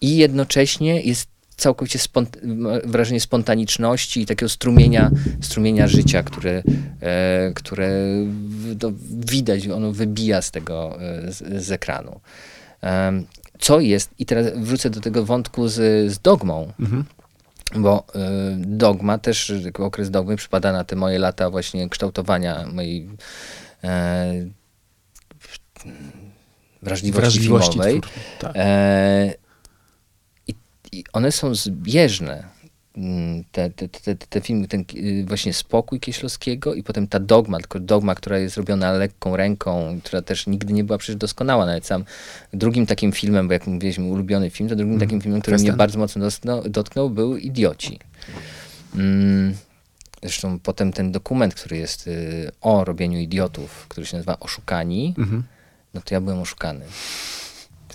[0.00, 2.38] i jednocześnie jest całkowicie spont-
[2.84, 6.62] wrażenie spontaniczności i takiego strumienia, strumienia życia, które,
[7.00, 7.90] e, które
[9.20, 12.20] widać, ono wybija z tego, e, z, z ekranu.
[13.58, 16.72] Co jest, i teraz wrócę do tego wątku z, z dogmą,
[17.76, 18.20] bo y,
[18.56, 23.08] dogma, też okres dogmy przypada na te moje lata właśnie kształtowania mojej
[23.84, 24.46] e,
[26.82, 28.00] wrażliwości, Wrażliwości filmowej.
[28.00, 28.12] twór.
[28.38, 28.52] Tak.
[28.56, 29.34] E,
[30.46, 30.54] i,
[30.92, 32.57] I one są zbieżne.
[32.98, 37.58] Mm, Te, te, te, te- filmy, ten y, właśnie spokój Kieślowskiego i potem ta dogma,
[37.58, 41.66] tylko dogma, która jest robiona lekką ręką, która też nigdy nie była przecież doskonała.
[41.66, 42.04] Nawet sam
[42.52, 45.98] drugim takim filmem, bo jak mówiliśmy, ulubiony film, to drugim takim filmem, który mnie bardzo
[45.98, 47.98] mocno dotknął, dotknął był Idioci.
[48.94, 49.54] Mm,
[50.22, 55.42] Zresztą potem ten dokument, który jest y, o robieniu idiotów, który się nazywa Oszukani, Mhm.
[55.94, 56.84] no to ja byłem oszukany.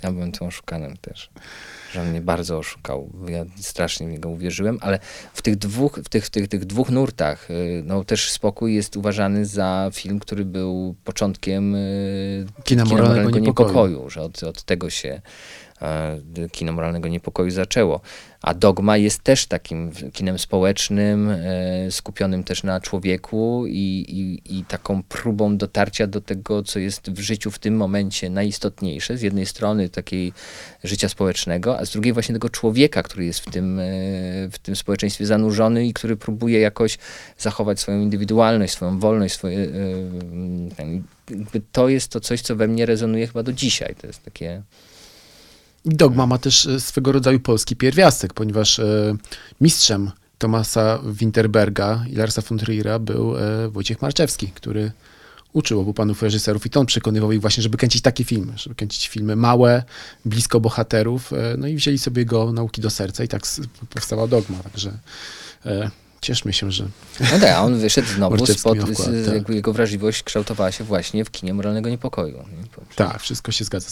[0.03, 1.29] Ja byłem tym oszukanym też.
[1.93, 3.09] Że mnie bardzo oszukał.
[3.27, 4.99] Ja strasznie w niego uwierzyłem, ale
[5.33, 8.97] w tych dwóch, w tych, w tych, tych dwóch nurtach, y, no też Spokój jest
[8.97, 14.09] uważany za film, który był początkiem y, Kina moralnego niepokoju.
[14.09, 15.21] że od, od tego się
[16.51, 18.01] kino moralnego niepokoju zaczęło.
[18.43, 24.65] A Dogma jest też takim kinem społecznym, e, skupionym też na człowieku i, i, i
[24.65, 29.17] taką próbą dotarcia do tego, co jest w życiu w tym momencie najistotniejsze.
[29.17, 30.33] Z jednej strony takiej
[30.83, 33.83] życia społecznego, a z drugiej właśnie tego człowieka, który jest w tym, e,
[34.51, 36.97] w tym społeczeństwie zanurzony i który próbuje jakoś
[37.37, 39.67] zachować swoją indywidualność, swoją wolność, swoje, e,
[41.71, 43.95] to jest to coś, co we mnie rezonuje chyba do dzisiaj.
[44.01, 44.63] To jest takie...
[45.85, 49.15] Dogma ma też e, swego rodzaju polski pierwiastek, ponieważ e,
[49.61, 54.91] mistrzem Tomasa Winterberga i Larsa von Trier'a był e, Wojciech Marczewski, który
[55.53, 58.75] uczył obu panów reżyserów i to on przekonywał ich właśnie, żeby kręcić takie filmy, żeby
[58.75, 59.83] kręcić filmy małe,
[60.25, 63.41] blisko bohaterów, no i wzięli sobie jego nauki do serca i tak
[63.89, 64.97] powstała Dogma, także
[66.23, 66.87] cieszmy się, że
[67.19, 69.49] No tak, a on wyszedł znowu spod, z, tak.
[69.49, 72.37] jego wrażliwość kształtowała się właśnie w kinie moralnego niepokoju.
[72.37, 72.85] nie?
[72.95, 73.89] Tak, wszystko się zgadza.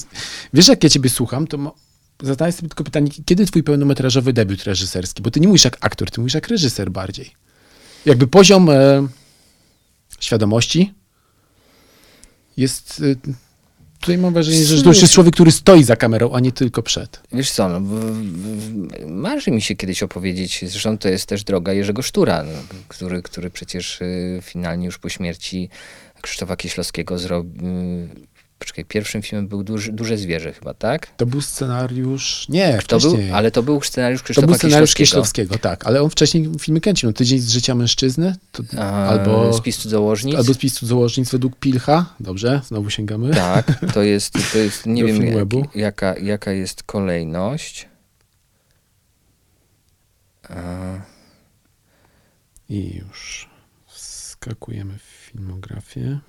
[0.54, 1.76] Wiesz, jak ja ciebie słucham, to
[2.24, 5.22] zadaję sobie tylko pytanie, kiedy twój pełnometrażowy debiut reżyserski?
[5.22, 7.36] Bo ty nie mówisz jak aktor, ty mówisz jak reżyser bardziej.
[8.06, 9.08] Jakby poziom e,
[10.20, 10.94] świadomości
[12.58, 13.04] jest...
[13.28, 13.51] E,
[14.02, 16.84] tutaj mam wrażenie, że to już jest człowiek, który stoi za kamerą, a nie tylko
[16.84, 17.22] przed.
[17.32, 21.74] Wiesz co, no, w, w, marzy mi się kiedyś opowiedzieć, zresztą to jest też droga
[21.74, 22.52] Jerzego Sztura, no,
[22.88, 25.70] który, który przecież y, finalnie już po śmierci
[26.22, 27.64] Krzysztofa Kieślowskiego zrobił.
[28.62, 31.08] Poczekaj, pierwszym filmem był duży, Duże Zwierzę chyba, tak?
[31.18, 32.46] To był scenariusz...
[32.50, 33.32] Nie, To był, wcześniej.
[33.32, 35.50] ale to był scenariusz To Krzysztofa był scenariusz Kieślowskiego.
[35.50, 35.88] Kieślowskiego, tak.
[35.88, 37.10] Ale on wcześniej filmy kręcił.
[37.10, 38.36] No, Tydzień z życia mężczyzny.
[38.52, 40.36] To, A, albo, Spis cudzołożnic.
[40.36, 42.06] albo spis cudzołożnic według Pilcha.
[42.20, 43.34] Dobrze, znowu sięgamy.
[43.34, 47.88] Tak, to jest, to jest nie wiem jak, jaka, jaka jest kolejność.
[50.50, 50.56] A,
[52.70, 53.50] I już
[53.96, 56.20] skakujemy w filmografię.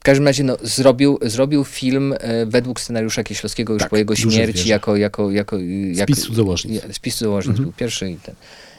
[0.00, 4.16] W każdym razie no, zrobił, zrobił film e, według scenariusza Kieślowskiego już Tak, po jego
[4.16, 5.58] śmierci jako, jako, jako,
[5.92, 6.82] jako Spis cudzołożnic.
[6.92, 7.64] Spis cudzołożnic Mhm.
[7.64, 8.34] był pierwszy i ten,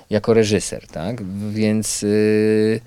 [0.09, 1.23] jako reżyser, tak?
[1.51, 2.81] Więc y,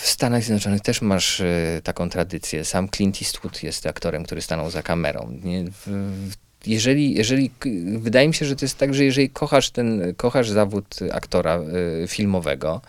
[0.00, 2.64] w Stanach Zjednoczonych też masz y, taką tradycję.
[2.64, 5.38] Sam Clint Eastwood jest aktorem, który stanął za kamerą.
[5.44, 5.64] Nie?
[5.64, 5.86] W,
[6.66, 7.50] jeżeli, jeżeli,
[7.98, 11.60] wydaje mi się, że to jest tak, że jeżeli kochasz ten, kochasz zawód aktora
[12.04, 12.80] y, filmowego,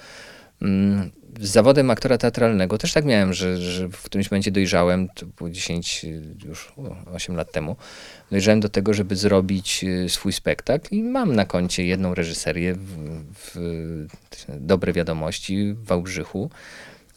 [0.62, 5.26] mm, z zawodem aktora teatralnego też tak miałem, że, że w którymś momencie dojrzałem, to
[5.26, 7.76] było 10, y, już o, 8 lat temu,
[8.32, 13.28] dojrzałem do tego, żeby zrobić y, swój spektakl i mam na koncie jedną reżyserię w,
[13.36, 13.58] w
[14.60, 16.50] Dobre Wiadomości w Wałbrzychu,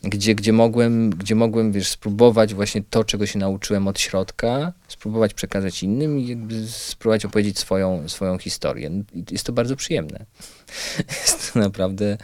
[0.07, 5.35] gdzie, gdzie, mogłem, gdzie mogłem, wiesz, spróbować właśnie to, czego się nauczyłem od środka, spróbować
[5.35, 8.91] przekazać innym i jakby spróbować opowiedzieć swoją, swoją historię.
[9.31, 10.27] Jest to bardzo przyjemne.
[11.21, 12.19] Jest to naprawdę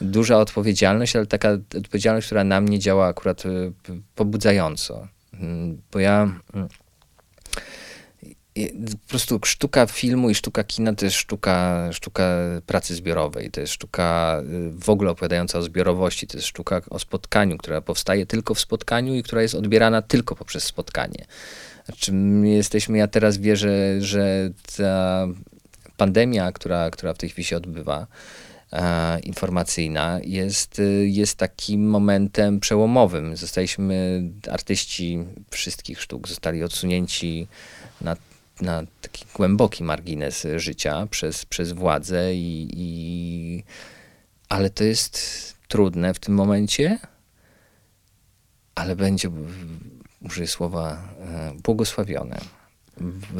[0.00, 3.42] duża odpowiedzialność, ale taka odpowiedzialność, która na mnie działa akurat
[3.82, 5.08] p- pobudzająco.
[5.32, 6.22] Mm, Bo ja
[6.54, 6.68] mm,
[9.02, 12.22] po prostu sztuka filmu i sztuka kina to jest sztuka, sztuka
[12.66, 16.98] pracy zbiorowej, to jest sztuka y, w ogóle opowiadająca o zbiorowości, to jest sztuka o
[16.98, 21.26] spotkaniu, która powstaje tylko w spotkaniu i która jest odbierana tylko poprzez spotkanie.
[21.86, 25.26] Znaczy, my jesteśmy, ja teraz wierzę, że ta
[25.96, 28.06] pandemia, która, która w tej chwili się odbywa,
[28.72, 33.36] e, informacyjna, jest, y, jest takim momentem przełomowym.
[33.36, 35.18] Zostaliśmy, artyści
[35.50, 37.46] wszystkich sztuk zostali odsunięci
[38.00, 38.16] na,
[38.60, 43.64] na taki głęboki margines życia przez, przez władzę i, i
[44.48, 46.98] ale to jest trudne w tym momencie,
[48.74, 49.30] ale będzie,
[50.22, 52.40] użyję słowa, e, błogosławione.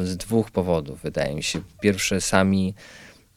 [0.03, 1.61] Z dwóch powodów, wydaje mi się.
[1.81, 2.73] Pierwsze, sami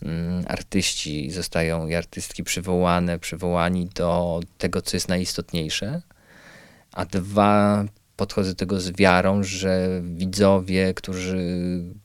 [0.03, 6.03] mm, artyści zostają i artystki przywołane, przywołani do tego, co jest najistotniejsze,
[6.93, 7.85] a dwa,
[8.21, 11.39] podchodzę do tego z wiarą, że widzowie, którzy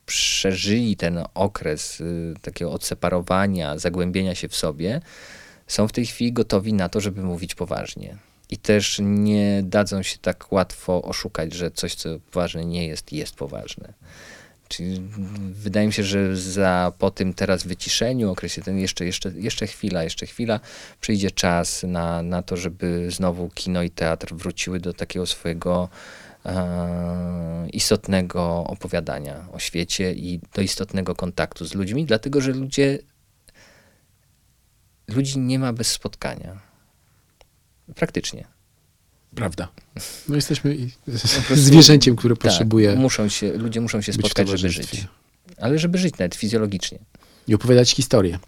[0.06, 5.00] przeżyli ten okres y, takiego odseparowania, zagłębienia się w sobie,
[5.66, 8.16] są w tej chwili gotowi na to, żeby mówić poważnie.
[8.50, 13.34] I też nie dadzą się tak łatwo oszukać, że coś, co poważne nie jest, jest
[13.34, 13.92] poważne.
[14.68, 15.02] Czyli
[15.50, 20.02] wydaje mi się, że za po tym teraz wyciszeniu, okresie ten jeszcze, jeszcze, jeszcze chwila,
[20.02, 20.60] jeszcze chwila,
[21.00, 25.88] przyjdzie czas na, na to, żeby znowu kino i teatr wróciły do takiego swojego
[26.44, 32.98] e, istotnego opowiadania o świecie i do istotnego kontaktu z ludźmi, dlatego że ludzie,
[35.08, 36.60] ludzi nie ma bez spotkania.
[37.94, 38.55] Praktycznie.
[39.36, 39.68] Prawda.
[40.28, 40.90] No jesteśmy i-
[41.54, 45.06] zwierzęciem, które potrzebuje Tak, muszą się, ludzie muszą się spotkać, żeby żyć.
[45.60, 46.98] Ale żeby żyć nawet fizjologicznie.
[47.48, 48.38] i opowiadać historię.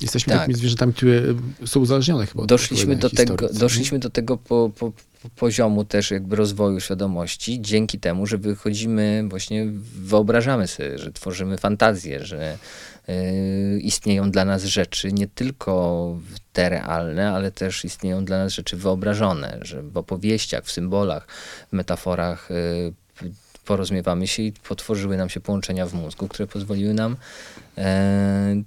[0.00, 0.40] Jesteśmy Tak.
[0.40, 1.22] takimi zwierzętami, które
[1.66, 5.84] są uzależnione chyba od Doszliśmy do, tego, co doszliśmy do tego po, po, po poziomu
[5.84, 12.54] też jakby rozwoju świadomości, dzięki temu, że wychodzimy, właśnie wyobrażamy sobie, że tworzymy fantazję, że
[12.54, 12.58] y,
[13.80, 16.16] istnieją dla nas rzeczy nie tylko
[16.52, 21.26] te realne, ale też istnieją dla nas rzeczy wyobrażone, że w opowieściach, w symbolach,
[21.68, 22.92] w metaforach y,
[23.64, 27.16] porozumiewamy się i potworzyły nam się połączenia w mózgu, które pozwoliły nam
[27.78, 28.62] e,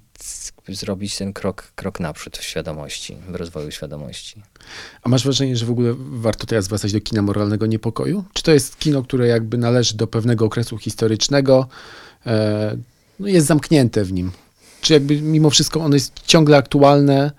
[0.68, 4.42] zrobić ten krok, krok naprzód w świadomości, w rozwoju świadomości.
[5.02, 8.24] A masz wrażenie, że w ogóle warto teraz wracać do kina moralnego niepokoju?
[8.32, 11.68] Czy to jest kino, które jakby należy do pewnego okresu historycznego,
[12.26, 12.76] e,
[13.18, 14.32] no jest zamknięte w nim?
[14.80, 17.30] Czy jakby mimo wszystko ono jest ciągle aktualne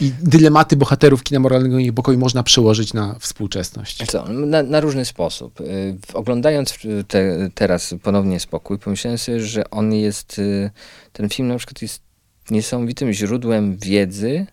[0.00, 4.06] i dylematy bohaterów kina moralnego niepokoju można przełożyć na współczesność?
[4.06, 5.60] Co, na, na różny sposób.
[5.60, 10.70] Y, Oglądając y, te, teraz ponownie Spokój, pomyślałem sobie, że on jest, y,
[11.12, 12.02] ten film na przykład jest
[12.50, 14.46] niesamowitym źródłem wiedzy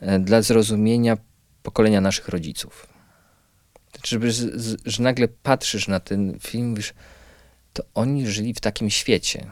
[0.00, 1.16] e, dla zrozumienia
[1.62, 2.86] pokolenia naszych rodziców.
[3.94, 4.20] Znaczy,
[4.84, 6.94] że nagle patrzysz na ten film, mówisz,
[7.72, 9.50] to oni żyli w takim świecie.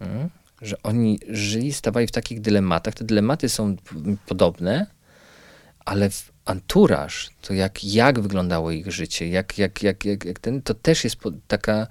[0.00, 0.30] Mm?
[0.62, 2.94] Że oni żyli, stawali w takich dylematach.
[2.94, 3.76] Te dylematy są
[4.26, 4.86] podobne,
[5.84, 10.62] ale w anturaż, to jak, jak wyglądało ich życie, jak, jak, jak, jak, jak ten,
[10.62, 11.16] to też jest
[11.48, 11.86] taka,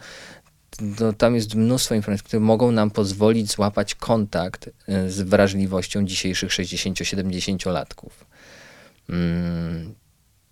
[0.81, 6.49] no, tam jest mnóstwo informacji, które mogą nam pozwolić złapać kontakt e, z wrażliwością dzisiejszych
[6.49, 8.09] 60-70-latków.
[9.09, 9.95] Mm,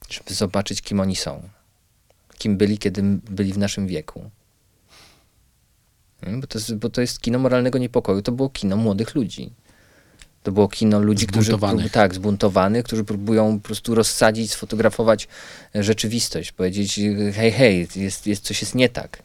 [0.09, 1.49] żeby zobaczyć, kim oni są.
[2.37, 4.29] Kim byli, kiedy byli w naszym wieku.
[6.25, 8.21] Mm, bo to, jest, bo to jest kino moralnego niepokoju.
[8.21, 9.51] To było kino młodych ludzi.
[10.43, 11.51] To było kino ludzi, którzy
[11.91, 15.27] tak, zbuntowanych, którzy próbują po prostu rozsadzić, sfotografować
[15.75, 16.99] e, rzeczywistość, powiedzieć
[17.33, 19.23] hej, hej, jest, jest, coś jest nie tak.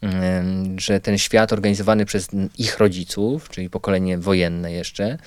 [0.00, 2.28] Em, Że ten świat organizowany przez
[2.58, 5.18] ich rodziców, czyli pokolenie wojenne jeszcze,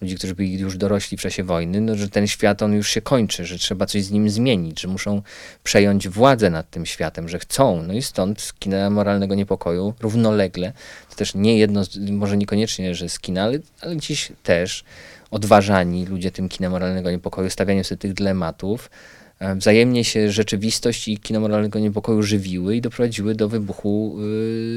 [0.00, 3.00] ludzi, którzy byli już dorośli w czasie wojny, no, że ten świat on już się
[3.00, 5.22] kończy, że trzeba coś z nim zmienić, że muszą
[5.62, 7.82] przejąć władzę nad tym światem, że chcą.
[7.82, 10.72] No i stąd kina moralnego niepokoju równolegle,
[11.10, 14.84] to też nie jedno, może niekoniecznie, że z kina, ale, ale gdzieś też
[15.30, 18.90] odważani ludzie tym kina moralnego niepokoju, stawianiem sobie tych dylematów,
[19.38, 24.16] e, wzajemnie się rzeczywistość i kino moralnego niepokoju żywiły i doprowadziły do wybuchu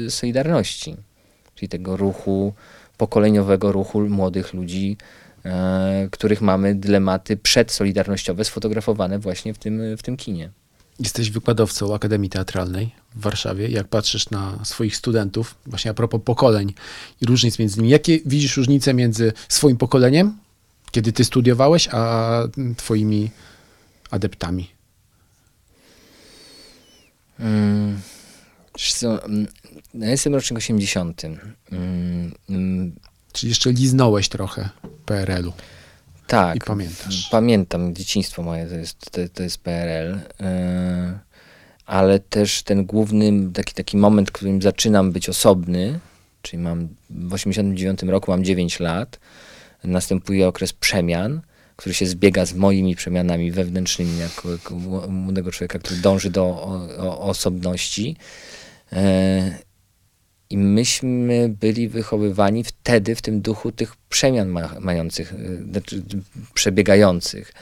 [0.06, 0.96] y, Solidarności,
[1.54, 2.52] czyli tego ruchu,
[3.00, 4.96] pokoleniowego ruchu młodych ludzi,
[5.44, 10.50] e, których mamy dylematy przedsolidarnościowe sfotografowane właśnie w tym, w tym kinie.
[10.98, 13.68] Jesteś wykładowcą Akademii Teatralnej w Warszawie.
[13.68, 16.74] Jak patrzysz na swoich studentów, właśnie a propos pokoleń
[17.20, 20.36] i różnic między nimi, jakie widzisz różnice między swoim pokoleniem,
[20.90, 22.42] kiedy ty studiowałeś, a
[22.76, 23.30] twoimi
[24.10, 24.70] adeptami?
[27.38, 28.19] Mm, wiesz
[28.78, 29.46] co, mm,
[29.94, 31.22] ja jestem rocznik 80.
[31.24, 32.92] Mm, mm,
[33.32, 34.68] Czyli jeszcze liznąłeś trochę
[35.06, 35.52] PRL-u
[36.26, 36.56] tak.
[36.56, 37.28] i pamiętasz.
[37.30, 41.18] Pamiętam, dzieciństwo moje to jest, to, to jest PRL, e,
[41.86, 46.00] ale też ten główny taki, taki moment, w którym zaczynam być osobny,
[46.42, 49.18] czyli mam w 89 roku mam 9 lat,
[49.84, 51.40] następuje okres przemian,
[51.76, 56.42] który się zbiega z moimi przemianami wewnętrznymi jako, jako mł- młodego człowieka, który dąży do
[56.44, 58.16] o, o, osobności.
[58.92, 59.58] E,
[60.50, 66.02] I myśmy byli wychowywani wtedy w tym duchu tych przemian ma, mających, y, znaczy
[66.54, 67.52] przebiegających.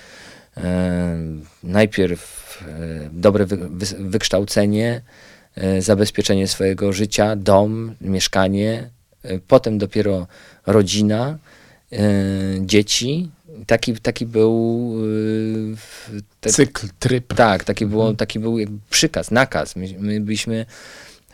[0.56, 1.18] E,
[1.62, 5.02] najpierw e, dobre wy, wy, wykształcenie,
[5.54, 8.90] e, zabezpieczenie swojego życia, dom, mieszkanie,
[9.22, 10.26] e, potem dopiero
[10.66, 11.38] rodzina,
[11.92, 11.98] e,
[12.60, 13.30] dzieci.
[13.66, 14.94] Taki, taki był
[16.40, 17.34] te, Cykl, tryb.
[17.34, 18.56] tak, taki, było, taki był
[18.90, 19.76] przykaz, nakaz.
[19.76, 20.66] My, my byliśmy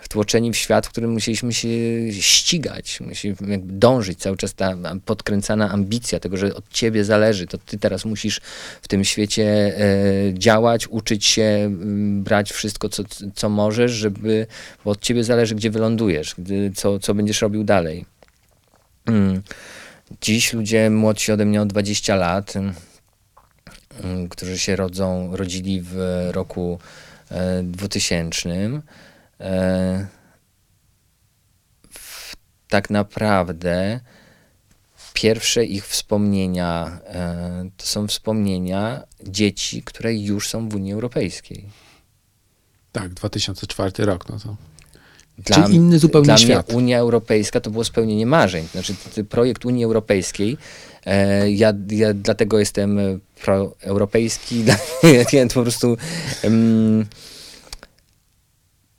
[0.04, 1.68] wtłoczeni w świat, w którym musieliśmy się
[2.12, 7.78] ścigać, musieliśmy dążyć, cały czas ta podkręcana ambicja tego, że od ciebie zależy, to ty
[7.78, 8.40] teraz musisz
[8.82, 13.02] w tym świecie e, działać, uczyć się, m, brać wszystko, co,
[13.34, 14.46] co możesz, żeby,
[14.84, 18.04] bo od ciebie zależy, gdzie wylądujesz, gdy, co, co będziesz robił dalej.
[19.06, 19.42] Mm.
[20.20, 22.74] Dziś ludzie młodsi ode mnie o 20 lat, mm,
[24.04, 25.96] mm, którzy się rodzą, rodzili w
[26.32, 26.78] roku
[27.30, 28.80] e, 2000,
[29.40, 30.06] e,
[31.90, 32.36] w,
[32.68, 34.00] tak naprawdę
[35.12, 41.64] pierwsze ich wspomnienia e, to są wspomnienia dzieci, które już są w Unii Europejskiej.
[42.92, 44.56] Tak, 2004 rok, no to.
[45.38, 46.68] Dla, Czyli inny zupełnie dla świat.
[46.68, 48.68] mnie Unia Europejska to było spełnienie marzeń.
[48.72, 48.94] Znaczy,
[49.28, 50.56] projekt Unii Europejskiej,
[51.06, 52.98] e, ja, ja dlatego jestem
[53.44, 54.76] proeuropejski, dla-
[55.32, 55.96] ja po prostu
[56.42, 57.06] em,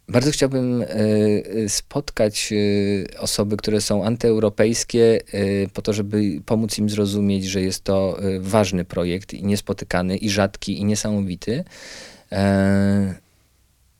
[0.09, 5.19] bardzo chciałbym e, e, spotkać e, osoby, które są antyeuropejskie,
[5.73, 10.79] po to, żeby pomóc im zrozumieć, że jest to ważny projekt i niespotykany, i rzadki,
[10.79, 11.63] i niesamowity.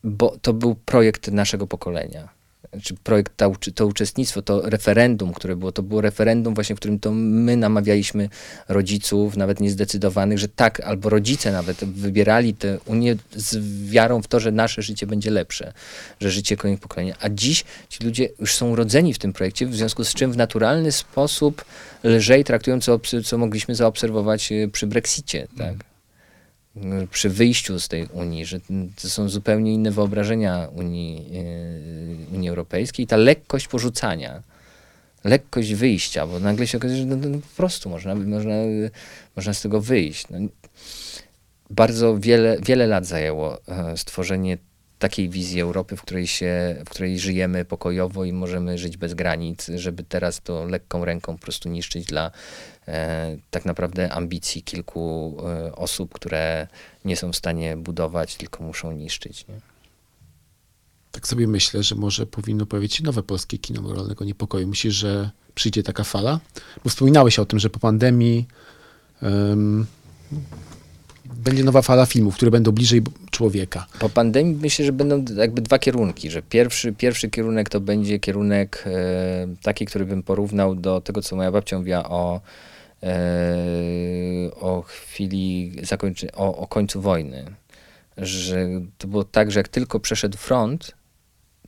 [0.04, 2.35] Bo to był projekt naszego pokolenia.
[2.82, 6.98] Czy projekt, ta, to uczestnictwo, to referendum, które było, to było referendum właśnie, w którym
[6.98, 8.28] to my namawialiśmy
[8.68, 13.58] rodziców, nawet niezdecydowanych, że tak, albo rodzice nawet wybierali tę Unię z
[13.90, 15.72] wiarą w to, że nasze życie będzie lepsze,
[16.20, 17.12] że życie kolejnych pokoleń.
[17.20, 20.36] A dziś ci ludzie już są urodzeni w tym projekcie, w związku z czym w
[20.36, 21.64] naturalny sposób
[22.04, 25.74] lżej traktują, co, co mogliśmy zaobserwować e, przy Brexicie, tak?
[25.74, 25.95] y,
[27.10, 28.60] przy wyjściu z tej Unii, że
[29.02, 34.42] to są zupełnie inne wyobrażenia Unii, yy, Unii Europejskiej ta lekkość porzucania,
[35.24, 38.90] lekkość wyjścia, bo nagle się okazuje, że no, no, po prostu można, można, y,
[39.36, 40.28] można z tego wyjść.
[40.30, 40.38] No,
[41.70, 43.58] bardzo wiele, wiele lat zajęło
[43.96, 44.58] stworzenie
[44.98, 49.70] takiej wizji Europy, w której, się, w której żyjemy pokojowo i możemy żyć bez granic,
[49.74, 52.30] żeby teraz to lekką ręką po prostu niszczyć dla
[53.50, 56.66] tak naprawdę ambicji kilku e, osób, które
[57.04, 59.48] nie są w stanie budować, tylko muszą niszczyć.
[59.48, 59.54] Nie?
[61.12, 64.68] Tak sobie myślę, że może powinno pojawić się nowe polskie kino moralnego niepokoju.
[64.68, 66.40] Myślisz, że przyjdzie taka fala?
[66.84, 68.46] Bo wspominałeś o tym, że po pandemii
[69.22, 69.86] em,
[71.34, 73.86] będzie nowa fala filmów, które będą bliżej człowieka.
[73.98, 78.84] Po pandemii myślę, że będą jakby dwa kierunki, że pierwszy, pierwszy kierunek to będzie kierunek
[78.86, 82.40] e, taki, który bym porównał do tego, co moja babcia mówiła o, e,
[84.60, 87.44] o chwili zakończenia, o, o końcu wojny.
[88.16, 90.92] Że to było tak, że jak tylko przeszedł front,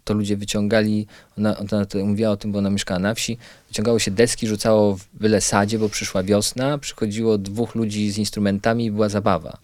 [0.04, 1.06] to ludzie wyciągali,
[1.38, 4.96] ona, ona to mówiła o tym, bo ona mieszkała na wsi, wyciągało się deski, rzucało
[4.96, 9.58] w byle sadzie, bo przyszła wiosna, przychodziło dwóch ludzi z instrumentami i była zabawa.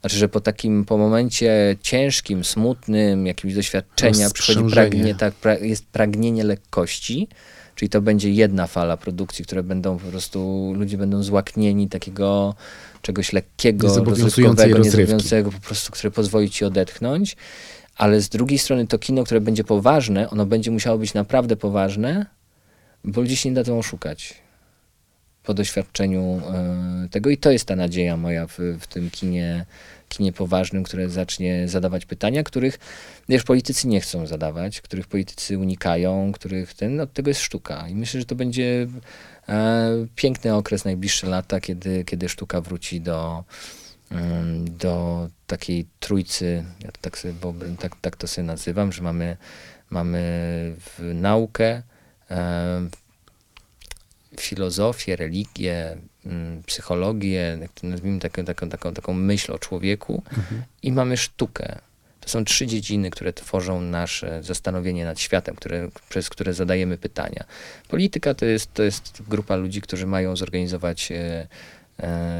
[0.00, 4.90] Znaczy, że po takim, po momencie ciężkim, smutnym, jakimś doświadczenia przychodzi Rozprzężenie.
[4.90, 7.28] pragnie, tak, pra, jest pragnienie lekkości,
[7.78, 12.54] czyli to będzie jedna fala produkcji, które będą po prostu, ludzie będą złaknieni takiego
[13.02, 17.36] czegoś lekkiego, rozrywkowego, niezobowiązującego, po prostu, które pozwoli ci odetchnąć,
[17.96, 22.26] ale z drugiej strony to kino, które będzie poważne, ono będzie musiało być naprawdę poważne,
[23.04, 24.34] bo ludzie się nie dadzą oszukać
[25.42, 27.30] po doświadczeniu e, tego.
[27.30, 29.66] I to jest ta nadzieja moja w, w tym kinie,
[30.08, 32.78] kinie poważnym, które zacznie zadawać pytania, których
[33.28, 37.88] wiesz, politycy nie chcą zadawać, których politycy unikają, których ten, od tego jest sztuka.
[37.88, 38.86] I myślę, że to będzie
[39.48, 43.44] e, piękny okres, najbliższe lata, kiedy, kiedy sztuka wróci do,
[44.10, 49.02] mm, do takiej trójcy, ja to tak, sobie, wyob- tak, tak to sobie nazywam, że
[49.02, 49.36] mamy,
[49.90, 50.76] mamy
[51.14, 51.82] naukę,
[52.30, 52.88] e,
[54.40, 55.96] filozofię, religię,
[56.66, 60.22] psychologię, jak to nazwijmy taką, taką, taką, taką myśl o człowieku
[60.82, 61.78] i mamy sztukę.
[62.20, 67.44] To są trzy dziedziny, które tworzą nasze zastanowienie nad światem, które, przez które zadajemy pytania.
[67.88, 71.46] Polityka to jest, to jest grupa ludzi, którzy mają zorganizować e,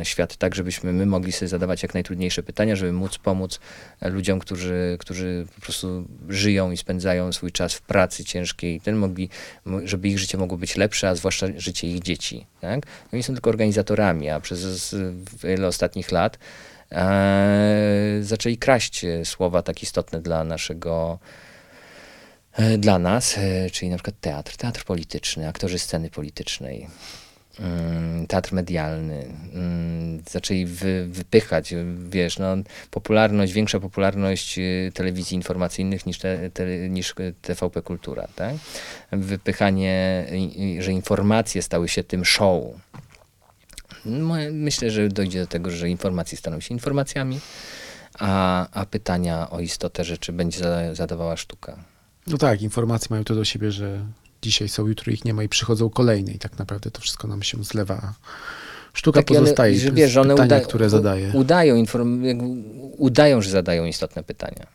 [0.02, 3.60] świat tak, żebyśmy my mogli sobie zadawać jak najtrudniejsze pytania, żeby móc pomóc
[4.00, 8.96] e, ludziom, którzy, którzy po prostu żyją i spędzają swój czas w pracy ciężkiej, ten
[8.96, 9.28] mogli,
[9.64, 12.46] mo- żeby ich życie mogło być lepsze, a zwłaszcza życie ich dzieci.
[12.60, 12.80] Tak?
[13.12, 14.94] Oni są tylko organizatorami, a przez
[15.42, 16.38] wiele ostatnich lat
[16.92, 21.18] e, zaczęli kraść e, słowa tak istotne dla naszego
[22.52, 26.88] e, dla nas, e, czyli na przykład teatr, teatr polityczny, aktorzy sceny politycznej,
[28.28, 29.26] teatr medialny.
[29.54, 31.74] mm, Zaczęli wy, wypychać,
[32.08, 32.56] wiesz, no,
[32.90, 38.54] popularność, większa popularność y, telewizji informacyjnych niż, te, te, niż TVP Kultura, tak?
[39.12, 40.26] Wypychanie,
[40.78, 42.64] że informacje stały się tym show.
[44.04, 47.40] No, Myślę, że dojdzie do tego, że informacje staną się informacjami,
[48.18, 51.76] a, a pytania o istotę rzeczy będzie zada- zadawała sztuka.
[52.26, 54.00] No tak, informacje mają to do siebie, że
[54.42, 57.42] dzisiaj są, jutro ich nie ma i przychodzą kolejne i tak naprawdę to wszystko nam
[57.42, 58.14] się zlewa.
[58.92, 61.30] Sztuka ale- pozostaje, że to wiesz, że one pytania, uda- które zadaje.
[61.34, 62.22] Udają, inform,
[62.96, 64.66] udają, że zadają istotne pytania.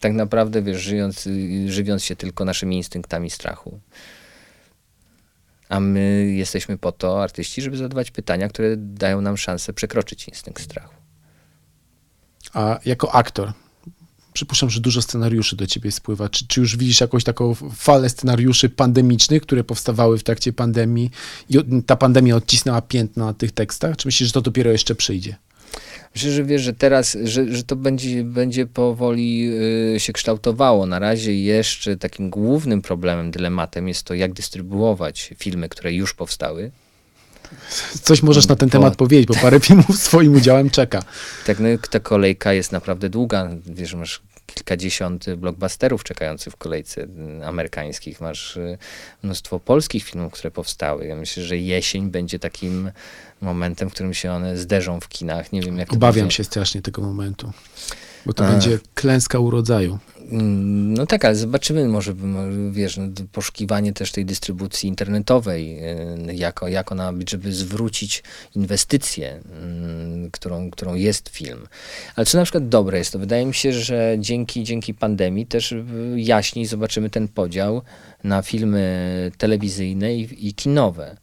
[0.00, 1.28] Tak naprawdę, wiesz, żyjąc,
[1.66, 3.80] żywiąc się tylko naszymi instynktami strachu.
[5.68, 10.62] A my jesteśmy po to, artyści, żeby zadawać pytania, które dają nam szansę przekroczyć instynkt
[10.62, 10.94] strachu.
[12.54, 13.52] A jako aktor,
[14.32, 16.28] przypuszczam, że dużo scenariuszy do ciebie spływa.
[16.28, 21.10] Czy, czy już widzisz jakąś taką falę scenariuszy pandemicznych, które powstawały w trakcie pandemii
[21.48, 23.96] i ta pandemia odcisnęła piętno na tych tekstach?
[23.96, 25.36] Czy myślisz, że to dopiero jeszcze przyjdzie?
[26.14, 29.50] Myślę, że wiesz, że teraz, że, że to będzie, będzie powoli
[29.94, 30.86] y, się kształtowało.
[30.86, 36.70] Na razie jeszcze takim głównym problemem, dylematem jest to, jak dystrybuować filmy, które już powstały.
[38.02, 41.02] Coś możesz na ten temat powiedzieć, bo parę filmów swoim udziałem czeka.
[41.46, 43.50] Tak, no, ta kolejka jest naprawdę długa.
[43.66, 47.06] Wiesz, masz kilkadziesiąt blockbusterów czekających w kolejce
[47.44, 48.20] amerykańskich.
[48.20, 48.78] Masz y,
[49.22, 51.06] mnóstwo polskich filmów, które powstały.
[51.06, 52.90] Ja myślę, że jesień będzie takim
[53.40, 55.52] momentem, w którym się one zderzą w kinach.
[55.52, 56.36] Nie wiem, jak Obawiam będzie.
[56.36, 57.52] się strasznie tego momentu,
[58.26, 58.50] bo to A.
[58.50, 59.98] będzie klęska urodzaju.
[60.30, 62.14] Mm, No tak, ale zobaczymy, może,
[62.70, 65.78] wiesz, no, poszukiwanie też tej dystrybucji internetowej,
[66.28, 68.22] y, jak, jak ona być, żeby zwrócić
[68.56, 71.66] inwestycję, mm, którą, którą jest film.
[72.16, 75.72] Ale co na przykład dobre jest, to wydaje mi się, że dzięki, dzięki pandemii też
[75.72, 75.84] y,
[76.16, 77.82] jaśniej zobaczymy ten podział
[78.24, 81.16] na filmy telewizyjne i, i kinowe.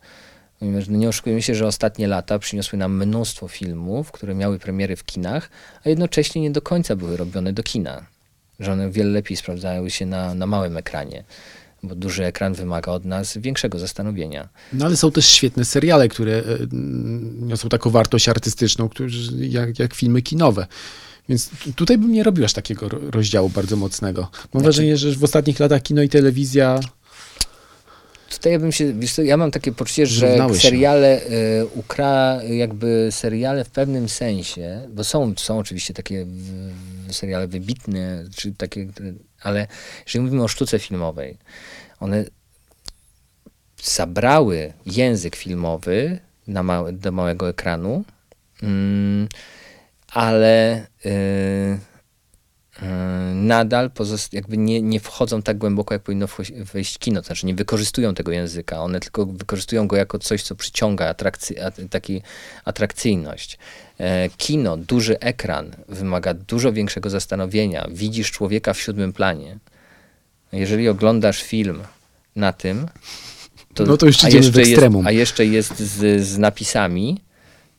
[0.62, 5.06] No nie oszukujmy się, że ostatnie lata przyniosły nam mnóstwo filmów, które miały premiery w
[5.06, 5.50] kinach,
[5.86, 8.17] a jednocześnie nie do końca były robione do kina.
[8.60, 11.24] Że one wiele lepiej sprawdzały się na, na małym ekranie,
[11.84, 14.50] bo duży ekran wymaga od nas większego zastanowienia.
[14.74, 16.44] No ale są też świetne seriale, które e,
[17.42, 20.68] niosą taką wartość artystyczną, którzy, jak, jak filmy kinowe.
[21.30, 24.22] Więc tutaj bym nie robił aż takiego ro- rozdziału bardzo mocnego.
[24.22, 26.80] Mam Znaczy- wrażenie, że w ostatnich latach kino i telewizja
[28.30, 33.64] Tutaj ja bym się, ja mam takie poczucie, że Zrównały seriale y, ukra, jakby seriale
[33.64, 38.88] w pewnym sensie, bo są, są oczywiście takie w, seriale wybitne, czy takie,
[39.42, 39.68] ale
[40.06, 41.38] jeżeli mówimy o sztuce filmowej,
[42.00, 42.26] one
[43.84, 48.04] zabrały język filmowy na małe, do małego ekranu,
[48.64, 49.28] mm,
[50.08, 51.80] ale yy,
[53.34, 56.28] nadal pozost- jakby nie, nie wchodzą tak głęboko, jak powinno
[56.74, 57.22] wejść kino.
[57.22, 61.60] To znaczy nie wykorzystują tego języka, one tylko wykorzystują go jako coś, co przyciąga atrakcy-
[61.66, 62.22] at- taki
[62.66, 63.58] atrakcyjność.
[64.00, 67.88] E, kino, duży ekran wymaga dużo większego zastanowienia.
[67.92, 69.58] Widzisz człowieka w siódmym planie.
[70.52, 71.84] Jeżeli oglądasz film
[72.36, 72.88] na tym,
[73.74, 77.22] to, No to już a jeszcze jest, a jeszcze jest z, z napisami,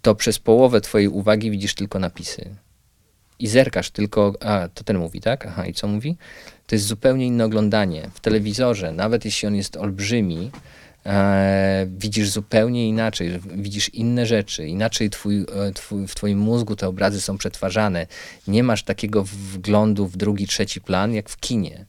[0.03, 2.51] to przez połowę twojej uwagi widzisz tylko napisy.
[3.39, 5.47] I zerkasz tylko, a to ten mówi, tak?
[5.47, 6.16] Aha, i co mówi?
[6.66, 8.11] To jest zupełnie inne oglądanie.
[8.14, 10.51] W telewizorze, nawet jeśli on jest olbrzymi,
[11.07, 16.89] e, widzisz zupełnie inaczej, widzisz inne rzeczy, inaczej twój, e, twój, w twoim mózgu te
[16.89, 18.07] obrazy są przetwarzane.
[18.49, 21.84] Nie masz takiego wglądu w drugi, trzeci plan, jak w kinie.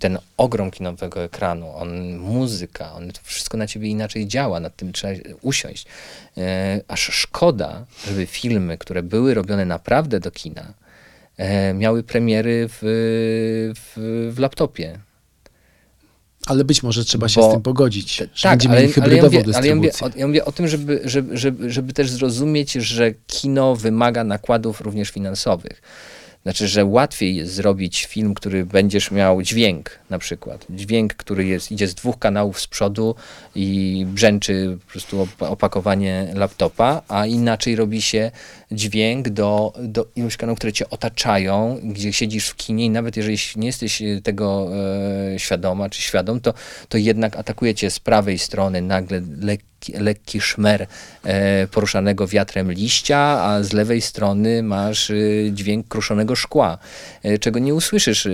[0.00, 5.14] Ten ogrom kinowego ekranu, on, muzyka, on wszystko na ciebie inaczej działa, nad tym trzeba
[5.42, 5.86] usiąść.
[6.36, 10.74] E, aż szkoda, żeby filmy, które były robione naprawdę do kina,
[11.74, 12.78] miały premiery w,
[13.76, 14.98] w, w laptopie.
[16.46, 18.16] Ale być może trzeba się Bo- z tym pogodzić.
[18.16, 20.68] Że tak, będziemy ale, ale, ja mówię, ale ja, mówię, o, ja mówię o tym,
[20.68, 25.82] żeby, żeby, żeby, żeby też zrozumieć, że kino wymaga nakładów również finansowych.
[26.42, 30.66] Znaczy, że łatwiej jest zrobić film, który będziesz miał dźwięk na przykład.
[30.70, 33.14] Dźwięk, który jest, idzie z dwóch kanałów z przodu
[33.54, 38.30] i brzęczy po prostu op- opakowanie laptopa, a inaczej robi się
[38.72, 43.36] dźwięk do, do iluś kanałów, które cię otaczają, gdzie siedzisz w kinie i nawet jeżeli
[43.56, 44.70] nie jesteś e, tego
[45.34, 46.54] e, świadoma czy świadom, to,
[46.88, 50.86] to jednak atakuje cię z prawej strony nagle lekki, lekki szmer
[51.24, 55.14] e, poruszanego wiatrem liścia, a z lewej strony masz e,
[55.52, 56.78] dźwięk kruszonego szkła,
[57.22, 58.28] e, czego nie usłyszysz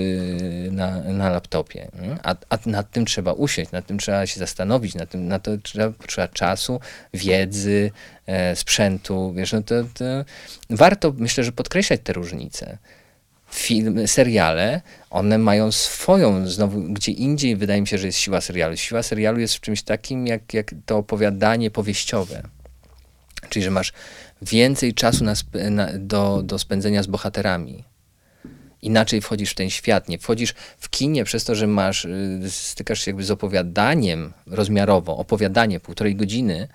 [0.70, 1.88] na, na laptopie.
[2.22, 5.58] A, a nad tym trzeba usiąść, nad tym trzeba się zastanowić, nad tym, na to
[5.58, 6.80] trzeba, trzeba czasu,
[7.14, 7.90] wiedzy,
[8.54, 9.32] sprzętu.
[9.36, 10.04] Wiesz, no to, to
[10.70, 12.78] warto, myślę, że podkreślać te różnice
[13.54, 14.80] filmy, seriale,
[15.10, 18.76] one mają swoją, znowu gdzie indziej wydaje mi się, że jest siła serialu.
[18.76, 22.42] Siła serialu jest w czymś takim, jak, jak to opowiadanie powieściowe.
[23.48, 23.92] Czyli, że masz
[24.42, 25.34] więcej czasu na
[25.70, 27.84] na, do, do spędzenia z bohaterami.
[28.82, 30.08] Inaczej wchodzisz w ten świat.
[30.08, 35.16] Nie wchodzisz w kinie przez to, że masz, y, stykasz się jakby z opowiadaniem rozmiarowo,
[35.16, 36.68] opowiadanie półtorej godziny,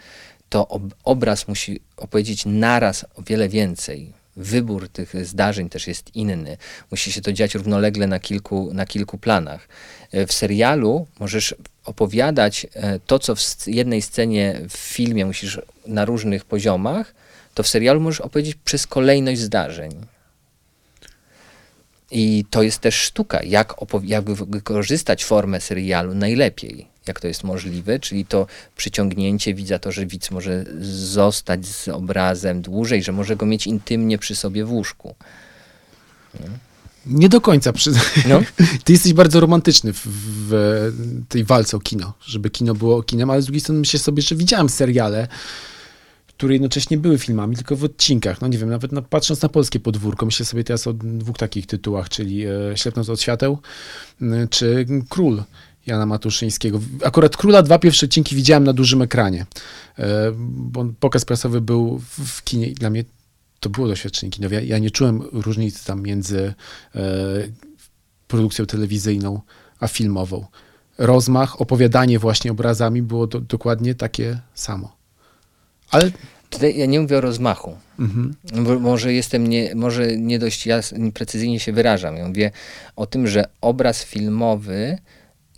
[0.50, 4.19] to ob obraz musi opowiedzieć naraz o wiele więcej.
[4.40, 6.58] Wybór tych zdarzeń też jest inny.
[6.92, 9.68] Musi się to dziać równolegle na kilku, na kilku planach.
[10.12, 16.06] E, W serialu możesz opowiadać e, to, co w jednej scenie w filmie musisz na
[16.06, 17.14] różnych poziomach,
[17.54, 19.92] to w serialu możesz opowiedzieć przez kolejność zdarzeń.
[22.12, 23.74] I to jest też sztuka, jak,
[24.04, 28.48] jak wy- wykorzystać formę serialu najlepiej, jak to jest możliwe, czyli to
[28.78, 34.18] przyciągnięcie widza, to, że widz może zostać z obrazem dłużej, że może go mieć intymnie
[34.18, 35.16] przy sobie w łóżku.
[37.06, 37.74] Nie do końca.
[37.74, 37.92] Przy...
[38.28, 38.42] No.
[38.84, 40.92] Ty jesteś bardzo romantyczny w, w
[41.30, 44.36] tej walce o kino, żeby kino było kinem, ale z drugiej strony myślę sobie, że
[44.36, 45.28] widziałem seriale,
[46.28, 48.42] które jednocześnie były filmami, tylko w odcinkach.
[48.42, 51.66] No nie wiem, nawet na, patrząc na polskie podwórko, myślę sobie teraz o dwóch takich
[51.66, 53.58] tytułach, czyli e, Ślepnąc od świateł,
[54.50, 55.44] czy Król
[55.90, 56.80] Jana Matuszyńskiego.
[57.04, 59.46] Akurat Króla dwa pierwsze odcinki widziałem na dużym ekranie,
[60.00, 60.06] e,
[60.38, 63.04] bo pokaz prasowy był w, kinie i dla mnie
[63.60, 64.56] to było doświadczenie kinowe.
[64.56, 66.54] Ja, ja nie czułem różnicy tam między
[66.96, 67.02] e,
[68.28, 69.42] produkcją telewizyjną
[69.80, 70.46] a filmową.
[70.98, 74.96] Rozmach, opowiadanie właśnie obrazami było do, dokładnie takie samo.
[75.92, 76.12] Ale
[76.50, 77.78] Tutaj ja nie mówię o rozmachu.
[78.00, 78.36] mhm,
[78.66, 82.16] Bo, może jestem nie, może nie dość jasno, precyzyjnie się wyrażam.
[82.18, 82.52] Ja mówię
[82.96, 84.98] o tym, że obraz filmowy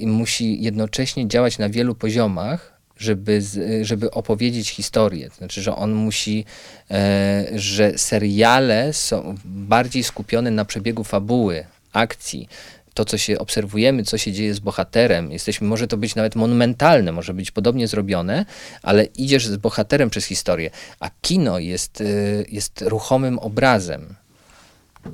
[0.08, 3.42] musi jednocześnie działać na wielu poziomach, żeby,
[3.82, 5.30] żeby opowiedzieć historię.
[5.30, 6.46] To znaczy, że on musi,
[6.92, 12.50] e, że seriale są bardziej skupione na przebiegu fabuły, akcji.
[12.94, 17.12] To, co się obserwujemy, co się dzieje z bohaterem, jesteśmy, może to być nawet monumentalne,
[17.12, 18.46] może być podobnie zrobione,
[18.84, 24.16] ale idziesz z bohaterem przez historię, a kino jest, y, jest ruchomym obrazem.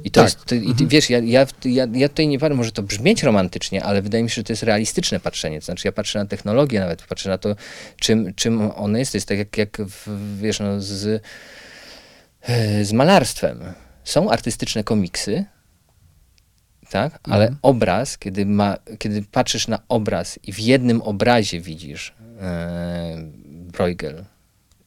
[0.03, 0.33] I to Tak.
[0.33, 3.23] jest, to, i ty, wiesz, ja, ja, ja, ja tutaj nie patrzę, może to brzmieć
[3.23, 5.59] romantycznie, ale wydaje mi się, że to jest realistyczne patrzenie.
[5.59, 7.55] To znaczy, ja patrzę na technologię, nawet patrzę na to,
[7.99, 9.11] czym, czym one jest.
[9.11, 11.23] To jest tak jak, jak w, wiesz, no, z,
[12.81, 13.63] z malarstwem.
[14.03, 15.45] Są artystyczne komiksy,
[16.89, 17.19] tak?
[17.23, 24.25] Ale obraz, kiedy, ma, kiedy patrzysz na obraz i w jednym obrazie widzisz e, Bruegel,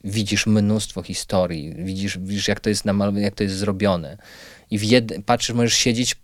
[0.05, 4.17] widzisz mnóstwo historii, widzisz, widzisz jak, to jest namal- jak to jest zrobione.
[4.71, 6.17] I w jed, patrzysz, możesz siedzieć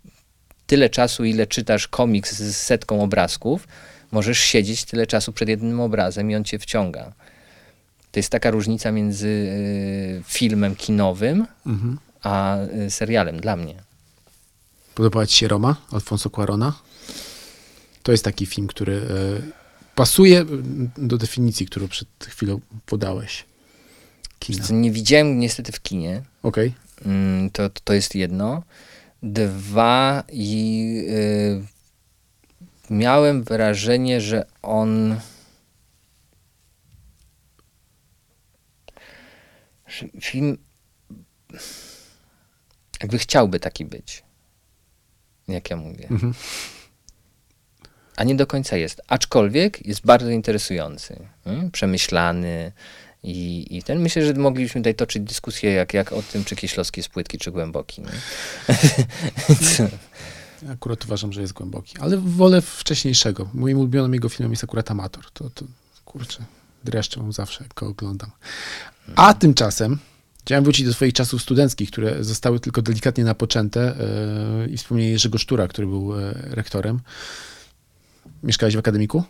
[0.67, 3.67] tyle czasu, ile czytasz komiks z setką obrazków,
[4.11, 7.13] możesz siedzieć tyle czasu przed jednym obrazem i on cię wciąga.
[8.11, 9.49] To jest taka różnica między
[10.19, 11.97] e, filmem kinowym mhm.
[12.23, 13.83] a y, serialem dla mnie.
[14.95, 16.73] Podobała ci się Roma Alfonso Cuarona?
[18.03, 19.01] To jest taki film, który e,
[19.95, 20.45] pasuje
[20.97, 23.45] do definicji, którą przed chwilą podałeś.
[24.55, 24.63] Kina.
[24.67, 26.21] Co nie widziałem niestety w kinie.
[26.43, 26.73] Okej.
[27.05, 28.63] Mm, To, to jest jedno.
[29.23, 31.65] Dwa i y,
[32.89, 35.19] miałem wrażenie, że on
[39.87, 40.57] że film
[43.01, 44.23] jakby chciałby taki być.
[45.47, 46.07] Jak ja mówię.
[46.11, 46.33] Mhm.
[48.15, 49.01] A nie do końca jest.
[49.07, 52.71] Aczkolwiek jest bardzo interesujący, mm, przemyślany
[53.27, 53.99] i, i ten.
[53.99, 57.51] Myślę, że moglibyśmy tutaj toczyć dyskusję jak, jak o tym, czy Kieślowski jest płytki, czy
[57.51, 58.01] głęboki.
[60.73, 63.49] Akurat uważam, że jest głęboki, ale wolę wcześniejszego.
[63.53, 65.31] Moim ulubionym jego filmem jest akurat Amator.
[65.31, 65.65] To, to
[66.05, 66.43] kurczę,
[66.83, 68.31] dreszcze mam zawsze, jak go oglądam.
[69.15, 69.99] A tymczasem
[70.41, 73.95] chciałem wrócić do swoich czasów studenckich, które zostały tylko delikatnie napoczęte
[74.59, 76.99] yy, i wspomnienie Jerzego Sztura, który był e, rektorem.
[78.43, 79.23] Mieszkałeś w akademiku?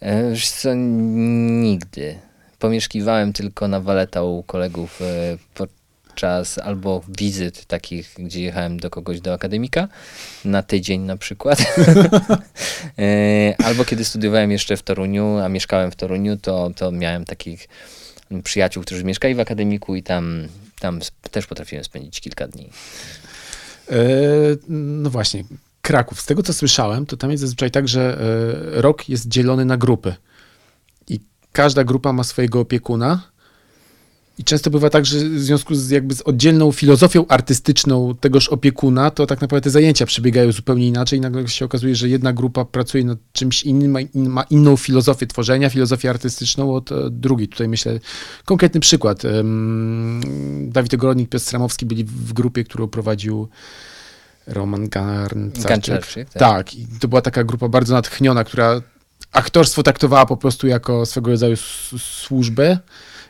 [0.00, 2.27] E, Wiesz co, nigdy.
[2.58, 9.20] Pomieszkiwałem tylko na waleta u kolegów e, podczas albo wizyt takich, gdzie jechałem do kogoś
[9.20, 9.88] do akademika,
[10.44, 11.58] na tydzień na przykład.
[12.98, 17.68] E, albo kiedy studiowałem jeszcze w Toruniu, a mieszkałem w Toruniu, to, to miałem takich
[18.44, 20.48] przyjaciół, którzy mieszkali w akademiku i tam,
[20.80, 21.00] tam
[21.30, 22.70] też potrafiłem spędzić kilka dni.
[23.90, 23.94] E,
[24.68, 25.44] no właśnie,
[25.82, 26.20] Kraków.
[26.20, 28.18] Z tego, co słyszałem, to tam jest zazwyczaj tak, że
[28.72, 30.14] rok jest dzielony na grupy.
[31.52, 33.22] Każda grupa ma swojego opiekuna.
[34.38, 39.10] I często bywa tak, że w związku z jakby z oddzielną filozofią artystyczną tegoż opiekuna,
[39.10, 42.64] to tak naprawdę te zajęcia przebiegają zupełnie inaczej i nagle się okazuje, że jedna grupa
[42.64, 47.48] pracuje nad czymś innym, ma, in, ma inną filozofię tworzenia, filozofię artystyczną od e, drugiej.
[47.48, 48.00] Tutaj myślę,
[48.44, 49.22] konkretny przykład.
[50.62, 53.48] Dawid Ogrodnik, Piotr Stramowski byli w grupie, którą prowadził
[54.46, 56.06] Roman Garncarczyk.
[56.14, 56.28] Tak?
[56.32, 58.82] Tak, i to była taka grupa bardzo natchniona, która
[59.32, 61.56] aktorstwo traktowała po prostu jako swego rodzaju
[61.98, 62.78] służbę.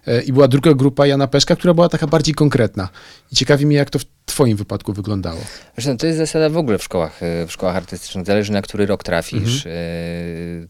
[0.07, 2.89] E, I była druga grupa Jana Peszka, która była taka bardziej konkretna.
[3.33, 5.41] I ciekawi mnie, jak to w twoim wypadku wyglądało.
[5.75, 8.27] Zresztą to jest zasada w ogóle w szkołach, e, w szkołach artystycznych.
[8.27, 9.67] Zależy na który rok trafisz.
[9.67, 9.71] e,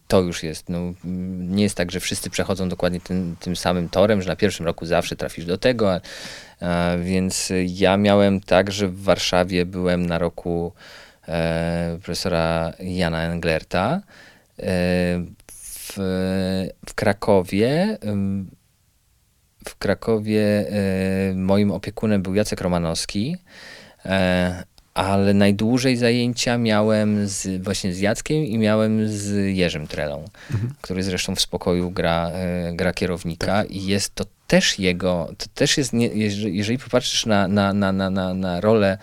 [0.09, 0.69] To już jest.
[0.69, 0.79] No,
[1.39, 4.87] nie jest tak, że wszyscy przechodzą dokładnie tym, tym samym torem, że na pierwszym roku
[4.87, 5.93] zawsze trafisz do tego.
[5.95, 6.01] A,
[6.61, 10.73] a, więc ja miałem tak, że w Warszawie byłem na roku
[11.29, 14.01] e, profesora Jana Englerta.
[14.59, 15.93] W,
[16.87, 17.99] w Krakowie
[19.69, 23.37] w Krakowie e, moim opiekunem był Jacek Romanowski,
[24.07, 30.25] e, ale najdłużej zajęcia miałem z, właśnie z Jackiem i miałem z Jerzym Trelą,
[30.83, 35.79] który zresztą w spokoju gra, e, gra kierownika i jest to też jego, to też
[35.79, 38.99] jest, nie, jeżeli, jeżeli popatrzysz na, na, na, na, na, na rolę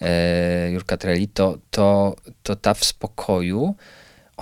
[0.00, 3.74] e, Jurka Treli, to, to, to ta w spokoju,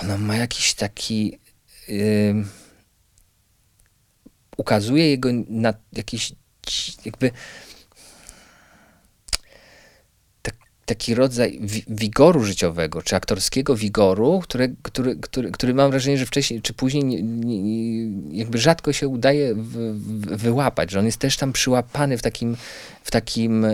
[0.03, 1.39] ona ma jakiś taki...
[1.89, 2.49] ym,
[4.57, 6.33] ukazuje jego na jakiś
[7.05, 7.31] jakby
[10.43, 10.55] tak,
[10.89, 16.27] taki rodzaj wi- wigoru życiowego, czy aktorskiego wigoru, które, który, który, który mam wrażenie, że
[16.27, 21.19] wcześniej czy później nie, nie, jakby rzadko się udaje w, w, wyłapać, że on jest
[21.19, 22.57] też tam przyłapany w takim,
[23.05, 23.71] w takim e,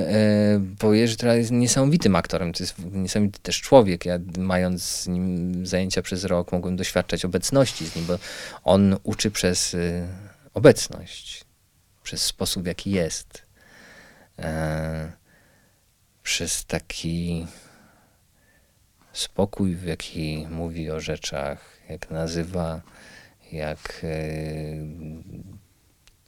[0.80, 4.04] bo Jerzy Trela jest niesamowitym aktorem, to jest niesamowity też człowiek.
[4.04, 8.18] Ja mając z nim zajęcia przez rok mogłem doświadczać obecności z nim, bo
[8.64, 10.06] on uczy przez y,
[10.54, 11.44] obecność,
[12.02, 13.42] przez sposób, jaki jest,
[14.38, 15.23] e,
[16.24, 17.46] przez taki
[19.12, 22.80] spokój, w jaki mówi o rzeczach, jak nazywa,
[23.52, 24.16] jak e,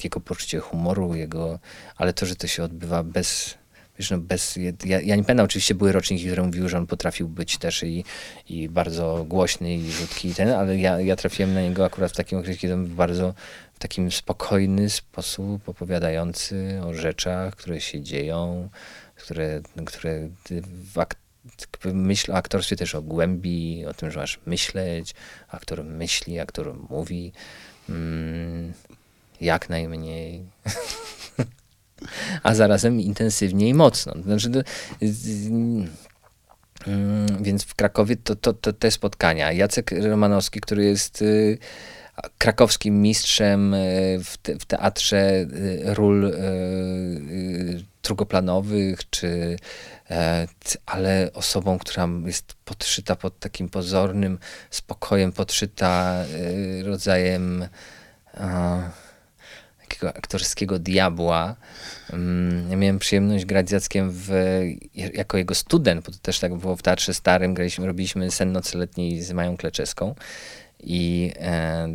[0.04, 1.58] jego poczucie humoru, jego,
[1.96, 3.54] ale to, że to się odbywa bez,
[3.98, 7.28] wiesz, no bez, ja, ja nie pamiętam, oczywiście były roczniki, które mówiły, że on potrafił
[7.28, 8.04] być też i,
[8.48, 12.16] i bardzo głośny i rzutki i ten, ale ja, ja trafiłem na niego akurat w
[12.16, 13.34] takim okresie, kiedy on był bardzo
[13.74, 18.68] w takim spokojny sposób opowiadający o rzeczach, które się dzieją,
[19.16, 20.28] które, które
[20.92, 21.16] w ak-
[21.84, 25.14] myśl o aktorstwie też o głębi, o tym, że masz myśleć,
[25.48, 27.32] aktor myśli, aktor mówi,
[27.88, 28.72] mm,
[29.40, 30.42] jak najmniej.
[32.42, 34.14] A zarazem intensywnie i mocno.
[34.22, 34.60] Znaczy, to,
[36.86, 39.52] mm, więc w Krakowie to, to, to te spotkania.
[39.52, 41.58] Jacek Romanowski, który jest y,
[42.38, 46.32] krakowskim mistrzem y, w, te, w teatrze y, ról
[48.06, 49.56] drugoplanowych, czy,
[50.10, 50.46] e,
[50.86, 54.38] ale osobą, która jest podszyta pod takim pozornym
[54.70, 57.68] spokojem, podszyta y, rodzajem
[59.88, 61.56] takiego aktorskiego diabła.
[62.12, 64.30] Mm, Ja miałem przyjemność grać z Jackiem w,
[64.94, 68.78] jako jego student, bo to też tak było w Teatrze Starym, graliśmy, robiliśmy sen nocy
[68.78, 70.14] letniej z Mają Kleczeską
[70.80, 71.88] i, e,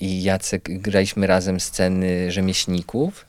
[0.00, 3.25] i Jacek, graliśmy razem sceny rzemieślników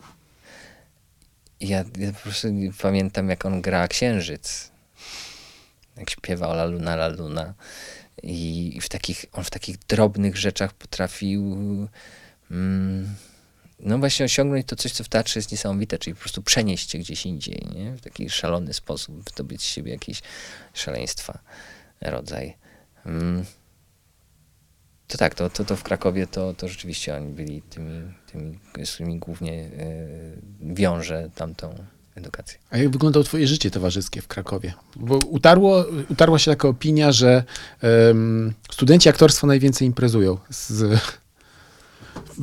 [1.62, 2.48] ja, ja po prostu
[2.82, 4.72] pamiętam, jak on gra Księżyc.
[5.98, 7.54] Jak śpiewa La Luna, La Luna.
[8.24, 11.58] I w takich, on w takich drobnych rzeczach potrafił
[12.52, 13.16] mm,
[13.80, 16.98] no właśnie osiągnąć to coś, co w teatrze jest niesamowite, czyli po prostu przenieść się
[16.98, 17.92] gdzieś indziej, nie?
[17.92, 20.22] w taki szalony sposób, wydobyć z siebie jakieś
[20.74, 21.40] szaleństwa,
[22.02, 22.58] rodzaj.
[23.06, 23.46] Mm.
[25.08, 28.02] To tak, to, to, to w Krakowie to, to rzeczywiście oni byli tymi,
[28.32, 31.76] tymi z którymi głównie y, wiąże tamtą
[32.16, 32.60] edukację.
[32.70, 34.74] A jak wyglądało twoje życie towarzyskie w Krakowie?
[34.96, 37.44] Bo utarło, utarła się taka opinia, że
[38.72, 41.00] studenci aktorstwa najwięcej imprezują z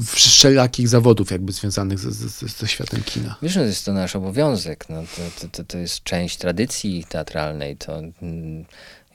[0.06, 3.36] wszelakich zawodów jakby związanych ze, ze, ze światem kina.
[3.42, 4.88] Wiesz, no, to jest to nasz obowiązek.
[4.88, 7.76] No, to, to, to, to jest część tradycji teatralnej.
[7.76, 8.64] To mm,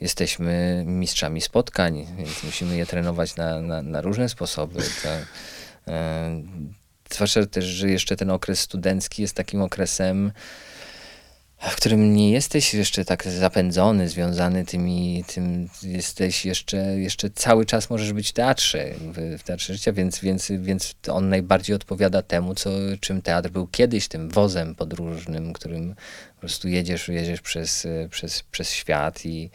[0.00, 4.82] jesteśmy mistrzami spotkań, więc musimy je trenować na, na, na różne sposoby.
[5.02, 5.08] To,
[5.92, 6.42] e,
[7.10, 10.32] zwłaszcza też, że jeszcze ten okres studencki jest takim okresem,
[11.60, 17.90] w którym nie jesteś jeszcze tak zapędzony, związany tymi, tym jesteś jeszcze, jeszcze cały czas
[17.90, 22.54] możesz być w teatrze, w, w teatrze życia, więc, więc, więc on najbardziej odpowiada temu,
[22.54, 22.70] co,
[23.00, 25.94] czym teatr był kiedyś, tym wozem podróżnym, którym
[26.34, 29.50] po prostu jedziesz, jedziesz przez, przez, przez świat i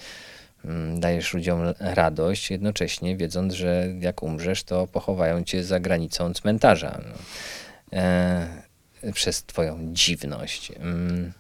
[0.96, 7.02] dajesz ludziom radość, jednocześnie wiedząc, że jak umrzesz, to pochowają cię za granicą cmentarza.
[7.04, 7.14] No.
[8.00, 10.72] E, przez twoją dziwność.
[10.72, 11.34] Mm.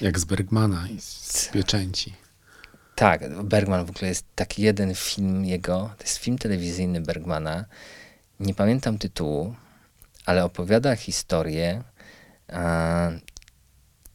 [0.00, 2.14] Jak z Bergmana i z Pieczęci.
[2.94, 7.64] Tak, Bergman w ogóle jest taki jeden film jego, to jest film telewizyjny Bergmana,
[8.40, 9.54] nie pamiętam tytułu,
[10.26, 11.82] ale opowiada historię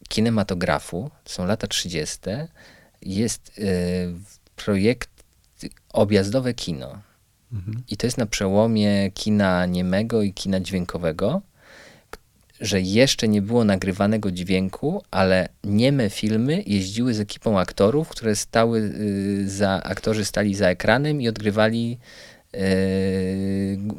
[0.09, 2.19] kinematografu, to są lata 30.
[3.01, 4.13] Jest y,
[4.55, 5.09] projekt
[5.93, 7.01] objazdowe kino.
[7.89, 11.41] I to jest na przełomie kina niemego i kina dźwiękowego,
[12.61, 18.79] że jeszcze nie było nagrywanego dźwięku, ale nieme filmy jeździły z ekipą aktorów, które stały
[18.79, 21.97] y, za, aktorzy stali za ekranem i odgrywali
[22.55, 22.57] y,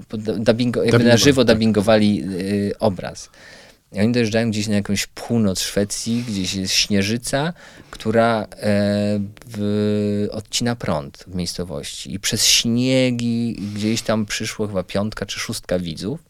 [0.08, 1.56] pod- dubbingo, jakby na żywo tak.
[1.56, 3.30] dubbingowali y, obraz.
[3.96, 7.52] I oni dojeżdżają gdzieś na jakąś północ Szwecji, gdzieś jest śnieżyca,
[7.90, 8.46] która e,
[9.46, 12.14] w, odcina prąd w miejscowości.
[12.14, 16.20] I przez śniegi gdzieś tam przyszło chyba piątka czy szóstka widzów.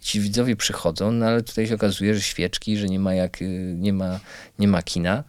[0.00, 3.74] Ci widzowie przychodzą, no ale tutaj się okazuje, że świeczki, że nie ma, jak, y,
[3.78, 4.20] nie ma,
[4.58, 5.24] nie ma kina,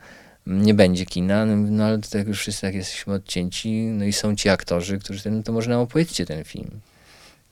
[0.48, 4.14] nie będzie kina, no, no ale to tak już wszyscy tak jesteśmy odcięci, no i
[4.14, 5.88] są ci aktorzy, którzy ten, no to może nam
[6.28, 6.80] ten film.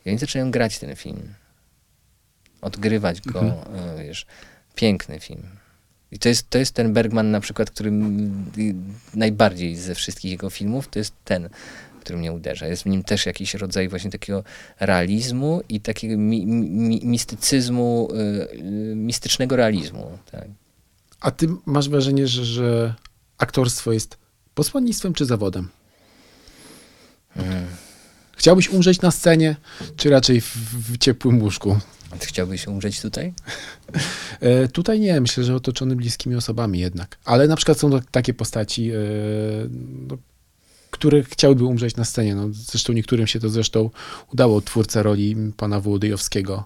[0.06, 1.34] I oni zaczynają grać ten film
[2.60, 4.26] odgrywać go, e, wiesz,
[4.74, 5.42] piękny film.
[6.12, 7.92] I to jest, to jest ten Bergman na przykład, który
[9.14, 11.48] najbardziej ze wszystkich jego filmów, to jest ten,
[12.00, 12.66] który mnie uderza.
[12.66, 14.44] Jest w nim też jakiś rodzaj właśnie takiego
[14.80, 18.08] realizmu i takiego mi, mi, mistycyzmu,
[18.52, 20.18] y, mistycznego realizmu.
[20.30, 20.44] Tak.
[21.20, 22.94] A ty masz wrażenie, że, że
[23.38, 24.16] aktorstwo jest
[24.54, 25.68] posłannictwem czy zawodem?
[28.36, 29.56] Chciałbyś umrzeć na scenie,
[29.96, 30.56] czy raczej w,
[30.92, 31.78] w ciepłym łóżku?
[32.20, 33.32] Chciałbyś umrzeć tutaj?
[34.40, 37.18] E, tutaj nie, myślę, że otoczony bliskimi osobami jednak.
[37.24, 38.96] Ale na przykład są to takie postaci, e,
[40.08, 40.18] no,
[40.90, 42.34] które chciałyby umrzeć na scenie.
[42.34, 43.90] No, zresztą niektórym się to zresztą
[44.32, 44.60] udało.
[44.60, 46.64] Twórca roli pana Wołodyjowskiego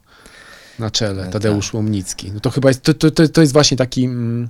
[0.79, 2.33] na czele, No Tadeusz Łomnicki.
[2.33, 4.49] No to chyba jest, to, to, to, to jest właśnie taki mm,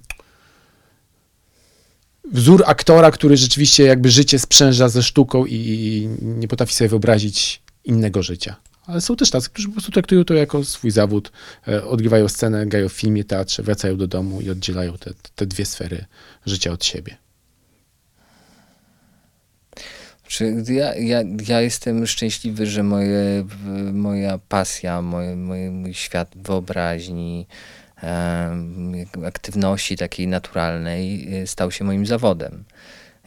[2.33, 7.63] wzór aktora, który rzeczywiście jakby życie sprzęża ze sztuką i, i nie potrafi sobie wyobrazić
[7.85, 8.57] innego życia.
[8.87, 11.33] Ale są też tacy, którzy po prostu traktują to jako swój zawód,
[11.69, 15.67] e, odgrywają scenę, grają w filmie, teatrze, wracają do domu i oddzielają te, te dwie
[15.67, 16.05] sfery
[16.47, 17.17] życia od siebie.
[20.27, 23.47] Czy ja, ja, ja jestem szczęśliwy, że moje,
[23.93, 27.47] moja pasja, mój świat wyobraźni,
[29.27, 32.65] aktywności takiej naturalnej y, stał się moim zawodem.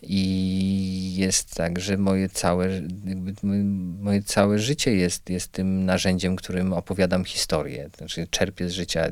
[0.04, 2.70] I jest tak, że moje całe,
[4.00, 7.90] moje całe życie jest, jest tym narzędziem, którym opowiadam historię.
[7.98, 9.08] Znaczy czerpię z życia.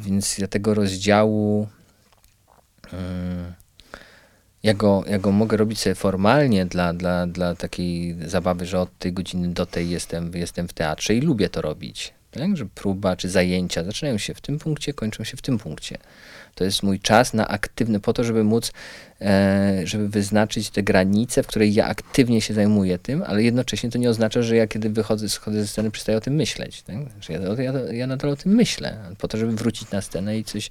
[0.00, 1.68] Więc ja tego rozdziału.
[4.62, 8.98] ja go, ja go mogę robić sobie formalnie dla, dla, dla takiej zabawy, że od
[8.98, 12.14] tej godziny do tej jestem, jestem w teatrze i lubię to robić.
[12.30, 12.56] Tak?
[12.56, 15.98] Że próba czy zajęcia zaczynają się w tym punkcie, kończą się w tym punkcie.
[16.56, 18.72] To jest mój czas na aktywny, po to, żeby móc,
[19.20, 23.98] e, żeby wyznaczyć te granice, w której ja aktywnie się zajmuję tym, ale jednocześnie to
[23.98, 26.82] nie oznacza, że ja kiedy wychodzę, schodzę ze sceny, przestaję o tym myśleć.
[26.82, 26.96] Tak?
[27.20, 30.44] Że ja, ja, ja nadal o tym myślę, po to, żeby wrócić na scenę i
[30.44, 30.70] coś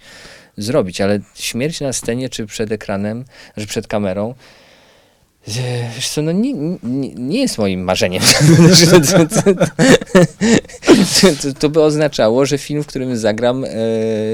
[0.57, 3.25] zrobić, ale śmierć na scenie czy przed ekranem,
[3.57, 4.33] że przed kamerą,
[5.95, 8.23] Wiesz co, no nie, nie, nie jest moim marzeniem.
[11.41, 13.69] to, to, by oznaczało, że film, w którym zagram, e,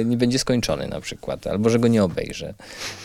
[0.06, 2.54] nie będzie skończony na przykład, albo że go nie obejrzę.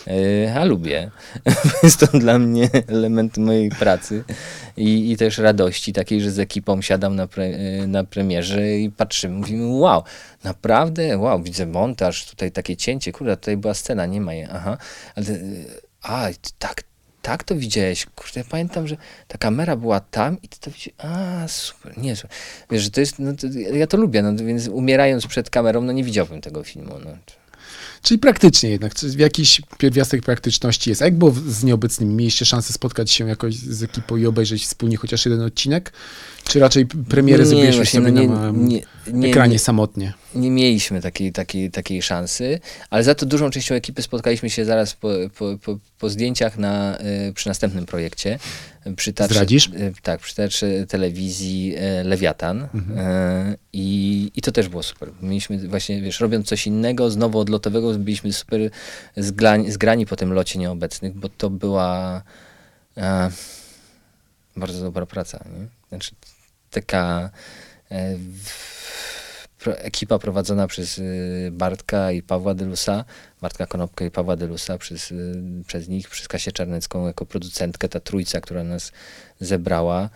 [0.07, 1.11] E, a lubię.
[1.83, 4.23] jest to dla mnie element mojej pracy
[4.77, 8.91] i, i też radości takiej, że z ekipą siadam na, pre, e, na premierze i
[8.91, 10.03] patrzymy, mówimy, wow,
[10.43, 14.77] naprawdę, wow, widzę montaż, tutaj takie cięcie, kurde, tutaj była scena, nie ma je, aha,
[15.15, 15.25] ale
[16.01, 16.29] a,
[16.59, 16.83] tak,
[17.27, 18.05] tak to widziałeś.
[18.15, 18.97] Kurde, ja pamiętam, że
[19.27, 20.95] ta kamera była tam i ty to widziałeś.
[20.97, 22.31] A, super, nie super.
[22.71, 25.91] Wiesz, że to jest, no to, ja to lubię, no więc umierając przed kamerą, no
[25.91, 26.93] nie widziałbym tego filmu.
[27.05, 27.11] No.
[28.01, 31.01] Czyli praktycznie jednak, jakiś pierwiastek praktyczności jest.
[31.01, 32.15] A jak było z nieobecnymi?
[32.15, 35.93] Mieliście szansę spotkać się jakoś z ekipą i obejrzeć wspólnie chociaż jeden odcinek?
[36.43, 38.81] Czy raczej premierę nie, zrobiliście sobie no nie, na nie,
[39.13, 40.13] nie, ekranie samotnie?
[40.35, 42.59] Nie mieliśmy takiej, takiej, takiej szansy,
[42.89, 46.97] ale za to dużą częścią ekipy spotkaliśmy się zaraz po, po, po, po zdjęciach na,
[46.97, 48.39] e, przy następnym projekcie.
[48.95, 49.67] Przy teatrze, Zdradzisz?
[49.67, 52.67] E, tak, przy teatrze telewizji e, Lewiatan.
[52.73, 53.57] Mhm.
[53.73, 55.09] I, I to też było super.
[55.21, 58.59] Mieliśmy właśnie, wiesz, robiąc coś innego, znowu odlotowego, byliśmy super
[59.17, 62.21] zgrani, zgrani po tym locie nieobecnych, bo to była
[62.97, 63.31] e,
[64.55, 65.45] bardzo dobra praca.
[65.59, 65.67] Nie?
[65.89, 66.11] Znaczy,
[66.71, 67.29] taka
[67.91, 68.17] e,
[69.65, 73.05] ekipa prowadzona przez y, Bartka i Pawła Delusa,
[73.41, 77.99] Bartka Konopkę i Pawła Delusa, przez, y, przez nich, przez Kasię Czarnecką jako producentkę, ta
[77.99, 78.91] trójca, która nas
[79.39, 80.09] zebrała.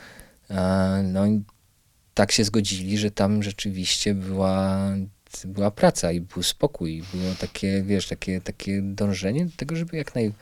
[1.03, 1.41] No i
[2.13, 4.79] tak się zgodzili, że tam rzeczywiście była,
[5.45, 10.15] była praca i był spokój, było takie, wiesz, takie, takie dążenie do tego, żeby jak
[10.15, 10.33] naj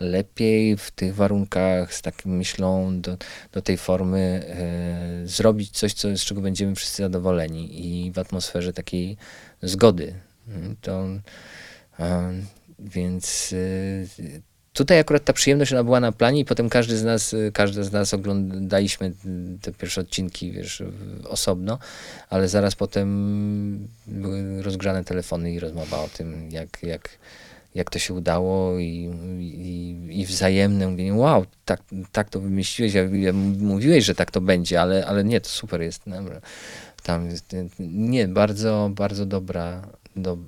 [0.00, 3.16] lepiej w tych warunkach, z taką myślą do,
[3.52, 8.72] do tej formy e, zrobić coś, co, z czego będziemy wszyscy zadowoleni i w atmosferze
[8.72, 9.16] takiej
[9.62, 10.14] zgody.
[10.48, 11.06] Mm, to,
[11.98, 12.32] e,
[12.78, 13.54] więc
[14.18, 14.38] e,
[14.72, 17.92] tutaj akurat ta przyjemność ona była na planie i potem każdy z nas, każdy z
[17.92, 19.12] nas oglądaliśmy
[19.62, 20.82] te pierwsze odcinki, wiesz,
[21.24, 21.78] osobno,
[22.30, 27.08] ale zaraz potem były rozgrzane telefony i rozmowa o tym, jak, jak,
[27.78, 29.10] jak to się udało i,
[29.40, 31.80] i, i wzajemne mówienie, wow, tak,
[32.12, 35.82] tak to wymyśliłeś, ja, ja mówiłeś, że tak to będzie, ale, ale nie, to super
[35.82, 36.02] jest.
[37.02, 40.38] Tam jest, nie, bardzo, bardzo dobra, do,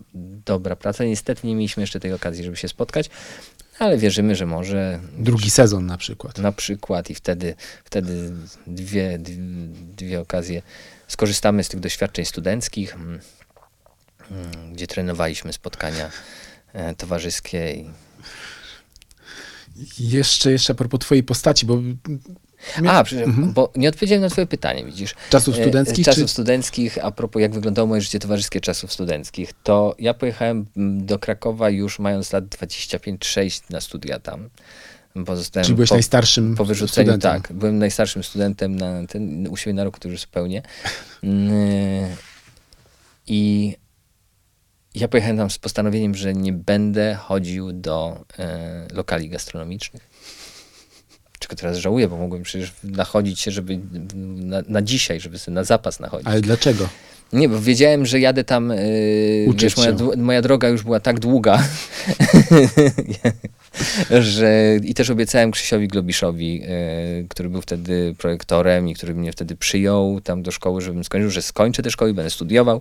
[0.47, 1.05] dobra praca.
[1.05, 3.11] Niestety nie mieliśmy jeszcze tej okazji, żeby się spotkać,
[3.79, 5.01] ale wierzymy, że może.
[5.19, 6.39] Drugi sezon na przykład.
[6.39, 7.55] Na przykład i wtedy,
[7.85, 8.33] wtedy
[8.67, 9.37] dwie, dwie,
[9.97, 10.63] dwie okazje
[11.09, 13.21] skorzystamy z tych doświadczeń studenckich, mm,
[14.31, 16.11] mm, gdzie trenowaliśmy spotkania
[16.73, 17.91] E, towarzyskiej.
[19.99, 21.79] Jeszcze, jeszcze a propos twojej postaci, bo...
[22.89, 23.53] A, mhm.
[23.53, 25.15] bo nie odpowiedziałem na twoje pytanie, widzisz.
[25.31, 26.05] Czasów e, studenckich?
[26.05, 26.29] Czasów czy...
[26.29, 30.67] studenckich, a propos jak wyglądało moje życie towarzyskie czasów studenckich, to ja pojechałem
[31.07, 34.49] do Krakowa już mając lat 25-6 na studia tam.
[35.17, 37.43] Bo zostałem Czyli byłeś po, najstarszym po wyrzuceniu, studentem.
[37.43, 40.63] Tak, byłem najstarszym studentem na ten, u siebie na rok, który zupełnie.
[41.23, 42.17] Mm,
[43.27, 43.77] I
[44.95, 50.11] ja pojechałem tam z postanowieniem, że nie będę chodził do e, lokali gastronomicznych.
[51.39, 53.81] Czego teraz żałuję, bo mogłem przecież nachodzić się, żeby
[54.15, 56.27] na, na dzisiaj, żeby sobie na zapas nachodzić.
[56.27, 56.89] Ale dlaczego?
[57.33, 58.69] Nie, bo wiedziałem, że jadę tam.
[58.69, 61.63] Yy, wiesz, moja, moja, droga już była tak długa,
[64.21, 66.67] że i też obiecałem Krzysiowi Globiszowi, yy,
[67.29, 71.43] który był wtedy projektorem i który mnie wtedy przyjął tam do szkoły, żebym skończył, że
[71.43, 72.81] skończę tę szkołę i będę studiował.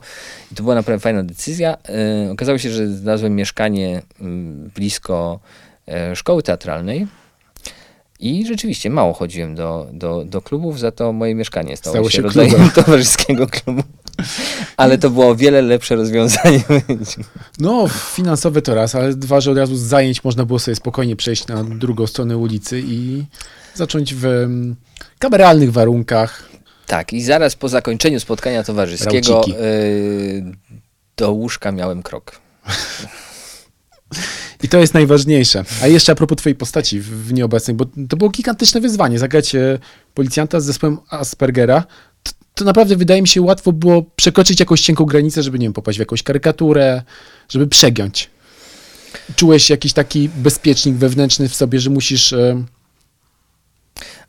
[0.52, 1.78] I to była naprawdę fajna decyzja.
[2.26, 5.39] Yy, okazało się, że znalazłem mieszkanie mm, blisko
[5.88, 7.08] yy, szkoły teatralnej.
[8.20, 12.16] I rzeczywiście mało chodziłem do, do, do klubów, za to moje mieszkanie stało, stało się,
[12.16, 13.84] się rodzajem towarzyskiego klubu.
[14.78, 16.63] Ale to było o wiele lepsze rozwiązanie.
[17.59, 21.15] No, finansowe to raz, ale dwa, że od razu z zajęć można było sobie spokojnie
[21.15, 23.24] przejść na drugą stronę ulicy i
[23.76, 24.76] zacząć w mm,
[25.20, 26.49] kameralnych warunkach.
[26.88, 30.43] Tak, i zaraz po zakończeniu spotkania towarzyskiego y,
[31.17, 32.39] do łóżka miałem krok.
[34.63, 35.63] I to jest najważniejsze.
[35.82, 39.20] A jeszcze a propos twojej postaci w, w nieobecnej, bo to było gigantyczne wyzwanie.
[39.20, 39.80] Zagrać e,
[40.13, 41.84] policjanta z zespołem Aspergera,
[42.60, 45.97] to, naprawdę wydaje mi się łatwo było przekroczyć jakąś cienką granicę, żeby nie wiem, popaść
[45.97, 47.01] w jakąś karykaturę,
[47.49, 48.30] żeby przegiąć.
[49.36, 52.34] Czułeś jakiś taki bezpiecznik wewnętrzny w sobie, że musisz...
[52.34, 52.64] E,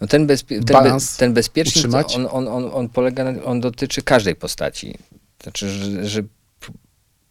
[0.01, 4.03] no ten, bezpie ten, be ten bezpiecznik, on, on, on, on polega, na, on dotyczy
[4.03, 4.95] każdej postaci
[5.43, 6.22] Znaczy, że, że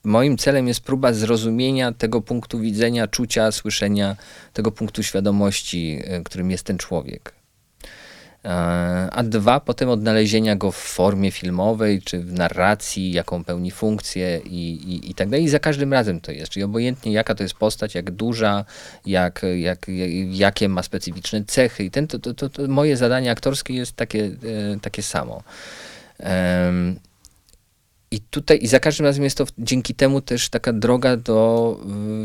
[0.03, 4.15] moim celem jest próba zrozumienia tego punktu widzenia, czucia, słyszenia,
[4.53, 7.38] tego punktu świadomości, e, którym jest ten człowiek.
[8.45, 8.49] E,
[9.11, 14.71] a dwa, potem odnalezienia go w formie filmowej, czy w narracji, jaką pełni funkcję i,
[14.71, 15.45] i, i tak dalej.
[15.45, 16.51] I za każdym razem to jest.
[16.51, 18.65] Czyli obojętnie jaka to jest postać, jak duża,
[19.05, 19.85] jak, jak,
[20.31, 21.83] jakie ma specyficzne cechy.
[21.83, 25.43] I ten, to, to, to, to moje zadanie aktorskie jest takie, e, takie samo.
[28.11, 31.79] I tutaj, i za każdym razem jest to dzięki temu też taka droga do,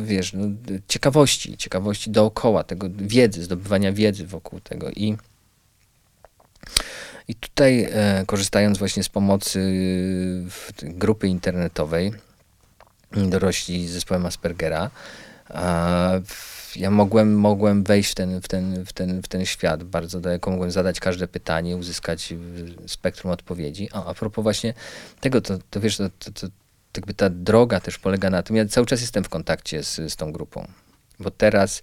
[0.04, 0.46] wiesz, no,
[0.88, 4.90] ciekawości, ciekawości dookoła tego, wiedzy, zdobywania wiedzy wokół tego.
[4.90, 5.16] I,
[7.28, 9.60] i tutaj, e, korzystając właśnie z pomocy
[10.82, 12.12] grupy internetowej
[13.12, 14.90] dorośli z zespołem Aspergera,
[16.76, 20.50] ja mogłem, mogłem wejść w ten, w, ten, w, ten, w ten świat bardzo daleko,
[20.50, 22.34] mogłem zadać każde pytanie, uzyskać
[22.86, 23.88] spektrum odpowiedzi.
[23.92, 24.74] A, a propos właśnie
[25.20, 26.48] tego, to, to wiesz, to, to, to
[26.96, 30.16] jakby ta droga też polega na tym, ja cały czas jestem w kontakcie z, z
[30.16, 30.68] tą grupą,
[31.20, 31.82] bo teraz,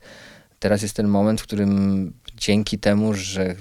[0.59, 3.55] teraz jest ten moment, w którym dzięki temu, że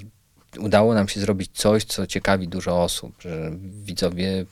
[0.59, 3.51] udało nam się zrobić coś, co ciekawi dużo osób, że
[3.83, 4.45] widzowie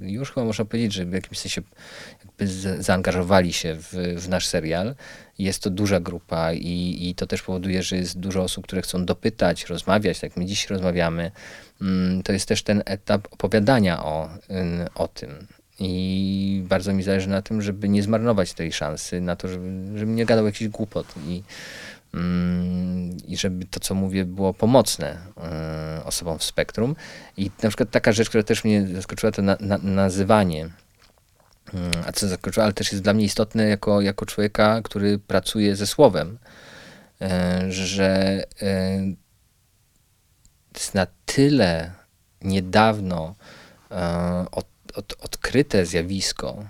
[0.00, 1.62] już chyba można powiedzieć, że w jakimś sensie
[2.78, 4.94] zaangażowali się w, w, nasz serial.
[5.38, 9.04] Jest to duża grupa i, i to też powoduje, że jest dużo osób, które chcą
[9.04, 11.30] dopytać, rozmawiać, tak my dziś rozmawiamy.
[11.80, 14.30] Mm, to jest też ten etap opowiadania o,
[14.94, 15.46] o tym.
[15.78, 20.26] I bardzo mi zależy na tym, żeby nie zmarnować tej szansy, na to, żeby, nie
[20.26, 21.06] gadał jakiś głupot.
[21.26, 21.42] I, mm,
[23.26, 25.18] i żeby to, co mówię, było pomocne
[26.00, 26.96] y, osobom w spektrum.
[27.36, 30.70] I na przykład taka rzecz, która też mnie zaskoczyła, to na, na, nazywanie
[31.74, 35.76] Mm, a co zakończyło, ale też jest dla mnie istotne jako, jako człowieka, który pracuje
[35.76, 36.38] ze słowem,
[37.20, 38.98] e, że e,
[40.74, 41.92] jest na tyle
[42.42, 43.34] niedawno
[43.90, 46.64] e, od, od, odkryte zjawisko,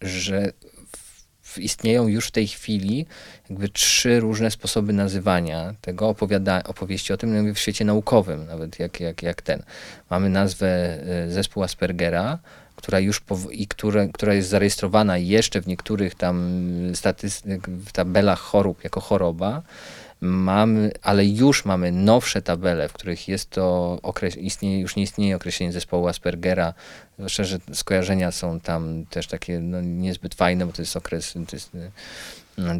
[0.00, 0.52] że
[1.58, 3.06] istnieją już w tej chwili
[3.50, 9.00] jakby trzy różne sposoby nazywania tego opowiada, opowieści o tym w świecie naukowym, nawet jak,
[9.00, 9.62] jak, jak ten.
[10.10, 10.98] Mamy nazwę
[11.28, 12.38] zespół Aspergera,
[12.76, 16.60] która już i które, która jest zarejestrowana jeszcze w niektórych tam
[16.94, 19.62] statystyk, w tabelach chorób jako choroba,
[20.20, 23.98] mamy, ale już mamy nowsze tabele, w których jest to
[24.38, 26.74] istnieje, już nie istnieje określenie zespołu Aspergera,
[27.18, 31.70] że skojarzenia są tam też takie no, niezbyt fajne, bo to jest okres to jest,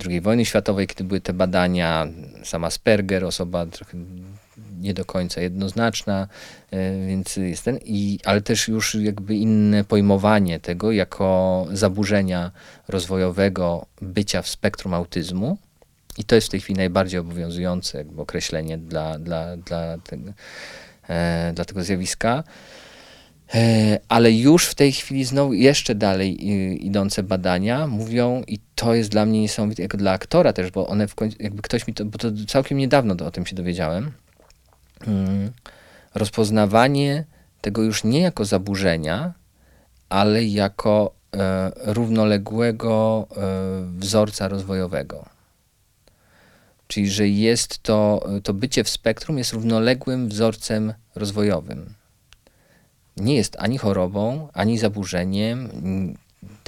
[0.08, 2.06] II wojny światowej, kiedy były te badania,
[2.44, 3.98] sam Asperger, osoba trochę
[4.80, 6.28] nie do końca jednoznaczna,
[6.70, 12.50] e, więc jest ten, i, ale też już jakby inne pojmowanie tego jako zaburzenia
[12.88, 15.58] rozwojowego bycia w spektrum autyzmu.
[16.18, 20.32] I to jest w tej chwili najbardziej obowiązujące określenie dla, dla, dla, tego,
[21.08, 22.44] e, dla tego zjawiska.
[23.54, 26.46] E, ale już w tej chwili znowu jeszcze dalej
[26.86, 31.08] idące badania mówią, i to jest dla mnie niesamowite, jako dla aktora też, bo one
[31.08, 34.12] w końcu, jakby ktoś mi to, bo to całkiem niedawno o tym się dowiedziałem,
[35.06, 35.50] mm,
[36.14, 37.24] rozpoznawanie
[37.60, 39.34] tego już nie jako zaburzenia,
[40.08, 43.40] ale jako e, równoległego e,
[43.98, 45.35] wzorca rozwojowego.
[46.88, 51.94] Czyli, że jest to, to bycie w spektrum jest równoległym wzorcem rozwojowym
[53.16, 55.68] nie jest ani chorobą, ani zaburzeniem,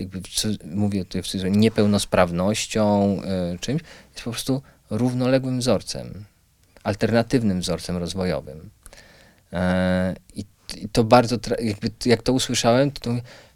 [0.01, 0.21] jakby,
[0.65, 3.17] mówię tutaj w cudzysłowie, niepełnosprawnością,
[3.55, 6.25] y, czymś, jest po prostu równoległym wzorcem,
[6.83, 8.71] alternatywnym wzorcem rozwojowym.
[9.53, 10.45] E, I,
[10.93, 13.11] to bardzo, jakby, jak to usłyszałem, to, to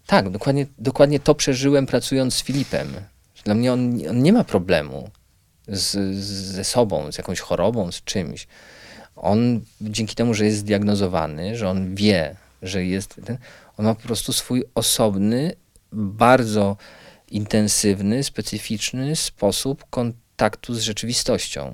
[0.06, 2.88] tak, dokładnie, dokładnie to przeżyłem pracując z Filipem.
[3.44, 5.10] Dla mnie on, on nie ma problemu
[5.76, 6.16] z,
[6.54, 8.46] ze sobą, z jakąś chorobą, z czymś.
[9.16, 13.38] On dzięki temu, że jest zdiagnozowany, że on wie, że jest ten,
[13.76, 15.52] on ma po prostu swój osobny,
[15.92, 16.76] bardzo
[17.30, 21.72] intensywny, specyficzny sposób kontaktu z rzeczywistością.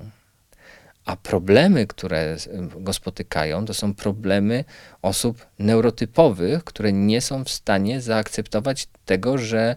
[1.05, 2.37] A problemy, które
[2.79, 4.65] go spotykają, to są problemy
[5.01, 9.75] osób neurotypowych, które nie są w stanie zaakceptować tego, że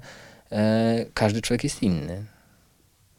[0.52, 2.24] e, każdy człowiek jest inny.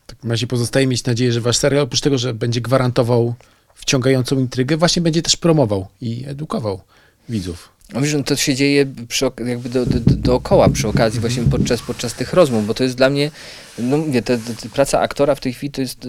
[0.08, 3.36] Tak, macie pozostaje mieć nadzieję, że wasz serial, oprócz tego, że będzie gwarantował
[3.76, 6.82] wciągającą intrygę, właśnie będzie też promował i edukował
[7.30, 7.74] widzów.
[7.94, 11.82] No wiesz, no to się dzieje przy, jakby do, do, dookoła, przy okazji właśnie podczas,
[11.82, 13.32] podczas tych rozmów, bo to jest dla mnie,
[13.78, 16.08] no mówię, te, te, praca aktora w tej chwili to, jest,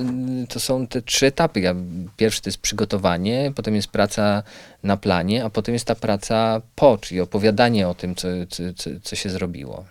[0.49, 1.61] to są te trzy etapy.
[1.61, 1.75] Ja,
[2.17, 4.43] pierwszy to jest przygotowanie, potem jest praca
[4.83, 9.17] na planie, a potem jest ta praca po, czyli opowiadanie o tym, co, co, co
[9.17, 9.85] się zrobiło.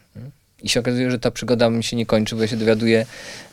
[0.63, 3.05] I się okazuje, że ta przygoda mi się nie kończy, bo ja się dowiaduję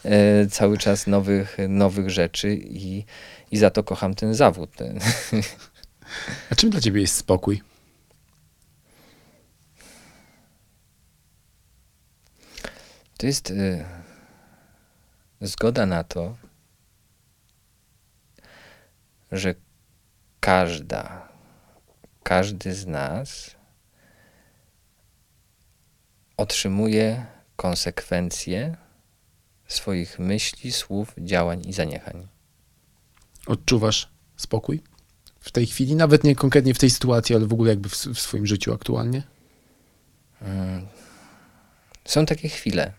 [0.04, 3.04] e, cały czas nowych, nowych rzeczy i,
[3.50, 4.70] i za to kocham ten zawód.
[6.50, 7.62] A czym dla ciebie jest spokój?
[13.20, 13.84] To jest y,
[15.40, 16.36] zgoda na to,
[19.32, 19.54] że
[20.40, 21.28] każda,
[22.22, 23.59] każdy z nas
[26.40, 27.26] otrzymuje
[27.56, 28.76] konsekwencje
[29.68, 32.28] swoich myśli, słów, działań i zaniechań.
[33.46, 34.82] Odczuwasz spokój
[35.40, 35.96] w tej chwili?
[35.96, 39.22] Nawet nie konkretnie w tej sytuacji, ale w ogóle jakby w, w swoim życiu aktualnie?
[40.42, 40.86] Mm.
[42.04, 42.92] Są takie chwile,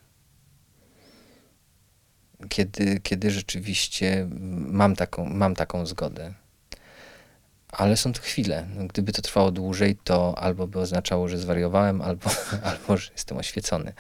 [2.50, 4.28] kiedy, kiedy rzeczywiście
[4.68, 6.34] mam taką, mam taką zgodę.
[7.72, 8.67] Ale są to chwile.
[8.76, 12.30] No, Gdyby to trwało dłużej, to albo by oznaczało, że zwariowałem, albo,
[12.63, 13.93] albo że jestem oświecony.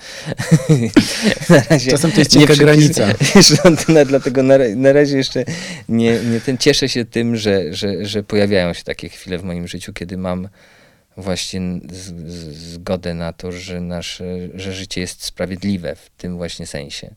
[1.49, 3.07] na razie Czasem to jest cienka granica.
[4.05, 5.45] Dlatego na, na razie jeszcze
[5.89, 9.67] nie, nie ten, cieszę się tym, że, że, że pojawiają się takie chwile w moim
[9.67, 10.49] życiu, kiedy mam
[11.17, 11.61] właśnie
[11.91, 17.15] z, z, zgodę na to, że nasze, że życie jest sprawiedliwe w tym właśnie sensie.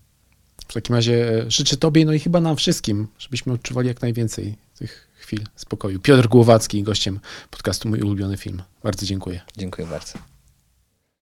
[0.69, 4.55] W takim razie e, życzę Tobie, no i chyba nam wszystkim, żebyśmy odczuwali jak najwięcej
[4.79, 6.01] tych chwil spokoju.
[6.01, 7.21] Piotr Głowacki, gościem
[7.51, 8.63] podcastu Mój Ulubiony Film.
[8.83, 9.41] Bardzo dziękuję.
[9.57, 10.34] Dziękuję bardzo.